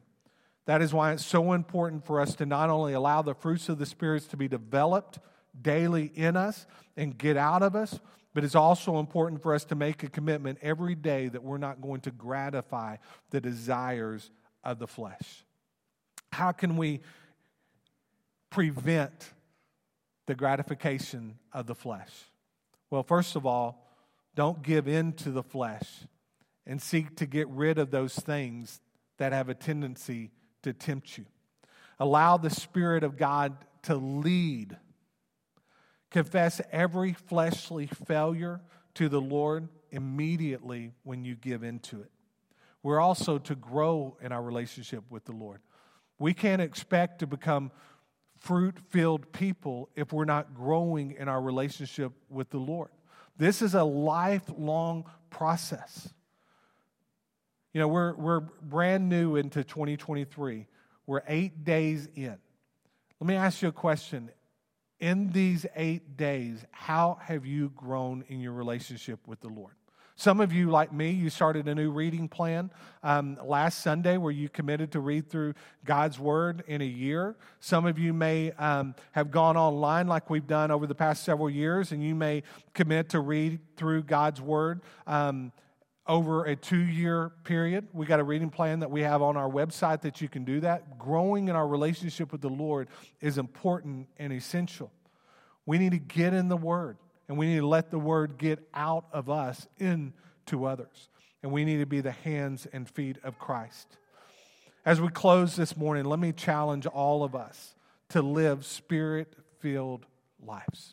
That 0.66 0.80
is 0.80 0.94
why 0.94 1.12
it's 1.12 1.26
so 1.26 1.52
important 1.52 2.06
for 2.06 2.20
us 2.20 2.36
to 2.36 2.46
not 2.46 2.70
only 2.70 2.92
allow 2.92 3.22
the 3.22 3.34
fruits 3.34 3.68
of 3.68 3.78
the 3.78 3.86
Spirit 3.86 4.22
to 4.30 4.36
be 4.36 4.48
developed 4.48 5.18
daily 5.60 6.12
in 6.14 6.36
us 6.36 6.66
and 6.96 7.16
get 7.16 7.36
out 7.36 7.62
of 7.62 7.74
us, 7.74 7.98
but 8.34 8.44
it's 8.44 8.54
also 8.54 8.98
important 8.98 9.42
for 9.42 9.54
us 9.54 9.64
to 9.66 9.74
make 9.74 10.02
a 10.02 10.08
commitment 10.08 10.58
every 10.62 10.94
day 10.94 11.28
that 11.28 11.42
we're 11.42 11.58
not 11.58 11.80
going 11.80 12.00
to 12.02 12.10
gratify 12.10 12.96
the 13.30 13.40
desires 13.40 14.30
of 14.62 14.78
the 14.78 14.86
flesh. 14.86 15.44
How 16.32 16.52
can 16.52 16.76
we 16.76 17.00
prevent 18.52 19.32
the 20.26 20.34
gratification 20.34 21.38
of 21.52 21.66
the 21.66 21.74
flesh? 21.74 22.12
Well, 22.90 23.02
first 23.02 23.34
of 23.34 23.46
all, 23.46 23.88
don't 24.34 24.62
give 24.62 24.86
in 24.86 25.14
to 25.14 25.30
the 25.30 25.42
flesh 25.42 25.88
and 26.66 26.80
seek 26.80 27.16
to 27.16 27.26
get 27.26 27.48
rid 27.48 27.78
of 27.78 27.90
those 27.90 28.14
things 28.14 28.80
that 29.18 29.32
have 29.32 29.48
a 29.48 29.54
tendency 29.54 30.30
to 30.62 30.72
tempt 30.72 31.18
you. 31.18 31.24
Allow 31.98 32.36
the 32.36 32.50
Spirit 32.50 33.02
of 33.02 33.16
God 33.16 33.56
to 33.84 33.96
lead. 33.96 34.76
Confess 36.10 36.60
every 36.70 37.14
fleshly 37.14 37.86
failure 37.86 38.60
to 38.94 39.08
the 39.08 39.20
Lord 39.20 39.68
immediately 39.90 40.92
when 41.02 41.24
you 41.24 41.34
give 41.34 41.62
into 41.62 42.00
it. 42.02 42.10
We're 42.82 43.00
also 43.00 43.38
to 43.38 43.54
grow 43.54 44.16
in 44.20 44.32
our 44.32 44.42
relationship 44.42 45.04
with 45.10 45.24
the 45.24 45.32
Lord. 45.32 45.60
We 46.18 46.34
can't 46.34 46.62
expect 46.62 47.20
to 47.20 47.26
become 47.26 47.70
fruit 48.42 48.76
filled 48.90 49.30
people 49.32 49.88
if 49.94 50.12
we're 50.12 50.24
not 50.24 50.52
growing 50.52 51.12
in 51.12 51.28
our 51.28 51.40
relationship 51.40 52.12
with 52.28 52.50
the 52.50 52.58
Lord. 52.58 52.90
This 53.36 53.62
is 53.62 53.74
a 53.74 53.84
lifelong 53.84 55.04
process. 55.30 56.08
You 57.72 57.80
know, 57.80 57.88
we're, 57.88 58.14
we're 58.14 58.40
brand 58.40 59.08
new 59.08 59.36
into 59.36 59.62
2023. 59.62 60.66
We're 61.06 61.22
eight 61.28 61.64
days 61.64 62.08
in. 62.16 62.36
Let 63.20 63.28
me 63.28 63.36
ask 63.36 63.62
you 63.62 63.68
a 63.68 63.72
question. 63.72 64.30
In 64.98 65.30
these 65.30 65.64
eight 65.76 66.16
days, 66.16 66.64
how 66.72 67.18
have 67.22 67.46
you 67.46 67.70
grown 67.70 68.24
in 68.26 68.40
your 68.40 68.52
relationship 68.52 69.20
with 69.26 69.40
the 69.40 69.48
Lord? 69.48 69.74
Some 70.22 70.38
of 70.38 70.52
you, 70.52 70.70
like 70.70 70.92
me, 70.92 71.10
you 71.10 71.30
started 71.30 71.66
a 71.66 71.74
new 71.74 71.90
reading 71.90 72.28
plan 72.28 72.70
um, 73.02 73.36
last 73.42 73.82
Sunday 73.82 74.18
where 74.18 74.30
you 74.30 74.48
committed 74.48 74.92
to 74.92 75.00
read 75.00 75.28
through 75.28 75.54
God's 75.84 76.16
Word 76.16 76.62
in 76.68 76.80
a 76.80 76.84
year. 76.84 77.34
Some 77.58 77.86
of 77.86 77.98
you 77.98 78.12
may 78.12 78.52
um, 78.52 78.94
have 79.10 79.32
gone 79.32 79.56
online 79.56 80.06
like 80.06 80.30
we've 80.30 80.46
done 80.46 80.70
over 80.70 80.86
the 80.86 80.94
past 80.94 81.24
several 81.24 81.50
years, 81.50 81.90
and 81.90 82.04
you 82.04 82.14
may 82.14 82.44
commit 82.72 83.08
to 83.08 83.18
read 83.18 83.58
through 83.76 84.04
God's 84.04 84.40
Word. 84.40 84.82
Um, 85.08 85.50
over 86.06 86.44
a 86.44 86.54
two 86.54 86.78
year 86.78 87.32
period. 87.42 87.88
We 87.92 88.06
got 88.06 88.20
a 88.20 88.24
reading 88.24 88.50
plan 88.50 88.78
that 88.78 88.92
we 88.92 89.00
have 89.00 89.22
on 89.22 89.36
our 89.36 89.50
website 89.50 90.02
that 90.02 90.20
you 90.20 90.28
can 90.28 90.44
do 90.44 90.60
that. 90.60 91.00
Growing 91.00 91.48
in 91.48 91.56
our 91.56 91.66
relationship 91.66 92.30
with 92.30 92.42
the 92.42 92.48
Lord 92.48 92.88
is 93.20 93.38
important 93.38 94.06
and 94.18 94.32
essential. 94.32 94.92
We 95.66 95.78
need 95.78 95.90
to 95.90 95.98
get 95.98 96.32
in 96.32 96.46
the 96.46 96.56
Word 96.56 96.96
and 97.32 97.38
we 97.38 97.46
need 97.46 97.60
to 97.60 97.66
let 97.66 97.90
the 97.90 97.98
Word 97.98 98.36
get 98.36 98.58
out 98.74 99.06
of 99.10 99.30
us 99.30 99.66
into 99.78 100.66
others. 100.66 101.08
And 101.42 101.50
we 101.50 101.64
need 101.64 101.78
to 101.78 101.86
be 101.86 102.02
the 102.02 102.10
hands 102.10 102.66
and 102.74 102.86
feet 102.86 103.16
of 103.24 103.38
Christ. 103.38 103.96
As 104.84 105.00
we 105.00 105.08
close 105.08 105.56
this 105.56 105.74
morning, 105.74 106.04
let 106.04 106.18
me 106.18 106.32
challenge 106.32 106.84
all 106.84 107.24
of 107.24 107.34
us 107.34 107.74
to 108.10 108.20
live 108.20 108.66
spirit 108.66 109.34
filled 109.60 110.04
lives. 110.44 110.92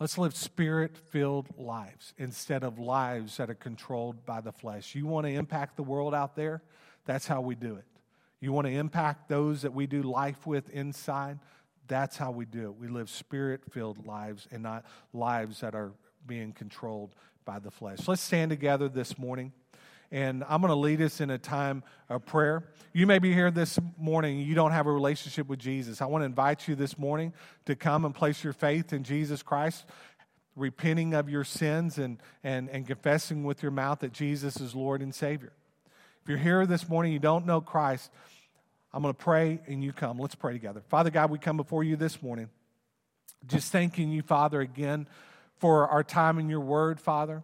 Let's 0.00 0.18
live 0.18 0.34
spirit 0.34 0.98
filled 1.10 1.56
lives 1.56 2.12
instead 2.18 2.64
of 2.64 2.80
lives 2.80 3.36
that 3.36 3.50
are 3.50 3.54
controlled 3.54 4.26
by 4.26 4.40
the 4.40 4.50
flesh. 4.50 4.96
You 4.96 5.06
want 5.06 5.28
to 5.28 5.32
impact 5.32 5.76
the 5.76 5.84
world 5.84 6.12
out 6.12 6.34
there? 6.34 6.60
That's 7.04 7.28
how 7.28 7.40
we 7.40 7.54
do 7.54 7.76
it. 7.76 7.84
You 8.40 8.50
want 8.50 8.66
to 8.66 8.72
impact 8.72 9.28
those 9.28 9.62
that 9.62 9.74
we 9.74 9.86
do 9.86 10.02
life 10.02 10.44
with 10.44 10.68
inside? 10.70 11.38
That's 11.88 12.16
how 12.16 12.30
we 12.30 12.44
do 12.44 12.64
it. 12.64 12.76
We 12.78 12.88
live 12.88 13.10
spirit 13.10 13.60
filled 13.70 14.06
lives 14.06 14.46
and 14.50 14.62
not 14.62 14.84
lives 15.12 15.60
that 15.60 15.74
are 15.74 15.92
being 16.26 16.52
controlled 16.52 17.14
by 17.44 17.58
the 17.58 17.70
flesh. 17.70 18.06
Let's 18.06 18.22
stand 18.22 18.50
together 18.50 18.88
this 18.88 19.18
morning. 19.18 19.52
And 20.10 20.44
I'm 20.46 20.60
going 20.60 20.70
to 20.70 20.78
lead 20.78 21.00
us 21.00 21.22
in 21.22 21.30
a 21.30 21.38
time 21.38 21.82
of 22.10 22.26
prayer. 22.26 22.68
You 22.92 23.06
may 23.06 23.18
be 23.18 23.32
here 23.32 23.50
this 23.50 23.78
morning, 23.98 24.40
you 24.40 24.54
don't 24.54 24.72
have 24.72 24.86
a 24.86 24.92
relationship 24.92 25.48
with 25.48 25.58
Jesus. 25.58 26.02
I 26.02 26.06
want 26.06 26.20
to 26.20 26.26
invite 26.26 26.68
you 26.68 26.74
this 26.74 26.98
morning 26.98 27.32
to 27.64 27.74
come 27.74 28.04
and 28.04 28.14
place 28.14 28.44
your 28.44 28.52
faith 28.52 28.92
in 28.92 29.04
Jesus 29.04 29.42
Christ, 29.42 29.86
repenting 30.54 31.14
of 31.14 31.30
your 31.30 31.44
sins 31.44 31.96
and, 31.96 32.18
and, 32.44 32.68
and 32.68 32.86
confessing 32.86 33.44
with 33.44 33.62
your 33.62 33.72
mouth 33.72 34.00
that 34.00 34.12
Jesus 34.12 34.60
is 34.60 34.74
Lord 34.74 35.00
and 35.00 35.14
Savior. 35.14 35.54
If 36.22 36.28
you're 36.28 36.38
here 36.38 36.66
this 36.66 36.88
morning, 36.90 37.14
you 37.14 37.18
don't 37.18 37.46
know 37.46 37.62
Christ, 37.62 38.10
I'm 38.94 39.02
going 39.02 39.14
to 39.14 39.18
pray 39.18 39.60
and 39.66 39.82
you 39.82 39.92
come. 39.92 40.18
Let's 40.18 40.34
pray 40.34 40.52
together. 40.52 40.82
Father 40.88 41.10
God, 41.10 41.30
we 41.30 41.38
come 41.38 41.56
before 41.56 41.82
you 41.82 41.96
this 41.96 42.22
morning, 42.22 42.50
just 43.46 43.72
thanking 43.72 44.10
you, 44.10 44.22
Father, 44.22 44.60
again 44.60 45.08
for 45.58 45.88
our 45.88 46.02
time 46.02 46.38
in 46.38 46.48
your 46.48 46.60
word, 46.60 47.00
Father. 47.00 47.42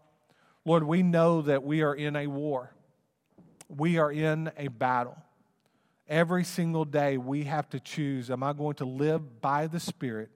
Lord, 0.64 0.82
we 0.82 1.02
know 1.02 1.42
that 1.42 1.62
we 1.62 1.82
are 1.82 1.94
in 1.94 2.16
a 2.16 2.26
war, 2.26 2.74
we 3.68 3.98
are 3.98 4.12
in 4.12 4.50
a 4.56 4.68
battle. 4.68 5.16
Every 6.08 6.44
single 6.44 6.86
day, 6.86 7.18
we 7.18 7.44
have 7.44 7.68
to 7.70 7.80
choose 7.80 8.30
am 8.30 8.42
I 8.42 8.52
going 8.54 8.74
to 8.76 8.84
live 8.84 9.40
by 9.40 9.66
the 9.66 9.80
Spirit 9.80 10.30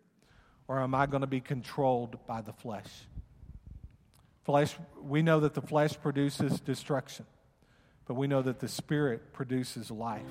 or 0.69 0.81
am 0.81 0.95
I 0.95 1.07
going 1.07 1.23
to 1.23 1.27
be 1.27 1.41
controlled 1.41 2.19
by 2.27 2.41
the 2.41 2.53
flesh? 2.53 2.89
Flesh, 4.45 4.75
we 5.01 5.23
know 5.23 5.41
that 5.41 5.55
the 5.55 5.63
flesh 5.63 5.99
produces 6.01 6.61
destruction, 6.61 7.27
but 8.07 8.15
we 8.15 8.27
know 8.27 8.43
that 8.43 8.61
the 8.61 8.69
Spirit 8.69 9.33
produces 9.33 9.91
life. 9.91 10.23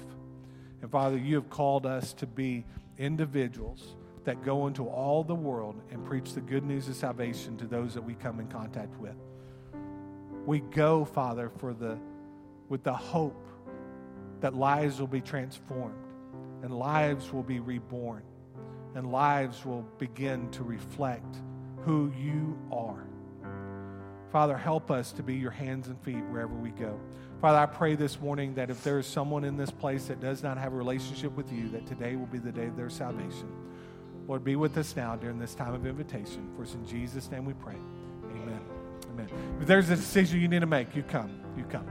And 0.81 0.91
Father, 0.91 1.17
you 1.17 1.35
have 1.35 1.49
called 1.49 1.85
us 1.85 2.13
to 2.13 2.27
be 2.27 2.65
individuals 2.97 3.95
that 4.23 4.43
go 4.43 4.67
into 4.67 4.87
all 4.87 5.23
the 5.23 5.35
world 5.35 5.81
and 5.91 6.05
preach 6.05 6.33
the 6.33 6.41
good 6.41 6.63
news 6.63 6.87
of 6.87 6.95
salvation 6.95 7.57
to 7.57 7.65
those 7.65 7.93
that 7.93 8.03
we 8.03 8.13
come 8.13 8.39
in 8.39 8.47
contact 8.47 8.95
with. 8.99 9.15
We 10.45 10.59
go, 10.59 11.05
Father, 11.05 11.51
for 11.57 11.73
the 11.73 11.97
with 12.69 12.83
the 12.83 12.93
hope 12.93 13.47
that 14.39 14.55
lives 14.55 14.99
will 14.99 15.07
be 15.07 15.21
transformed 15.21 16.05
and 16.63 16.73
lives 16.73 17.33
will 17.33 17.43
be 17.43 17.59
reborn 17.59 18.23
and 18.95 19.11
lives 19.11 19.65
will 19.65 19.85
begin 19.97 20.49
to 20.51 20.63
reflect 20.63 21.35
who 21.83 22.11
you 22.17 22.57
are. 22.71 23.05
Father, 24.31 24.55
help 24.55 24.89
us 24.89 25.11
to 25.13 25.23
be 25.23 25.35
your 25.35 25.51
hands 25.51 25.87
and 25.87 25.99
feet 26.01 26.23
wherever 26.29 26.53
we 26.53 26.69
go. 26.69 26.99
Father, 27.41 27.57
I 27.57 27.65
pray 27.65 27.95
this 27.95 28.21
morning 28.21 28.53
that 28.53 28.69
if 28.69 28.83
there 28.83 28.99
is 28.99 29.07
someone 29.07 29.43
in 29.43 29.57
this 29.57 29.71
place 29.71 30.05
that 30.05 30.21
does 30.21 30.43
not 30.43 30.59
have 30.59 30.73
a 30.73 30.75
relationship 30.75 31.35
with 31.35 31.51
you, 31.51 31.69
that 31.69 31.87
today 31.87 32.15
will 32.15 32.27
be 32.27 32.37
the 32.37 32.51
day 32.51 32.67
of 32.67 32.77
their 32.77 32.89
salvation. 32.91 33.51
Lord, 34.27 34.43
be 34.43 34.55
with 34.55 34.77
us 34.77 34.95
now 34.95 35.15
during 35.15 35.39
this 35.39 35.55
time 35.55 35.73
of 35.73 35.87
invitation. 35.87 36.47
For 36.55 36.61
it's 36.61 36.75
in 36.75 36.85
Jesus' 36.85 37.31
name 37.31 37.45
we 37.45 37.53
pray. 37.53 37.77
Amen. 38.25 38.59
Amen. 39.09 39.27
If 39.59 39.65
there's 39.65 39.89
a 39.89 39.95
decision 39.95 40.39
you 40.39 40.47
need 40.47 40.59
to 40.59 40.67
make, 40.67 40.95
you 40.95 41.01
come. 41.01 41.31
You 41.57 41.63
come. 41.63 41.87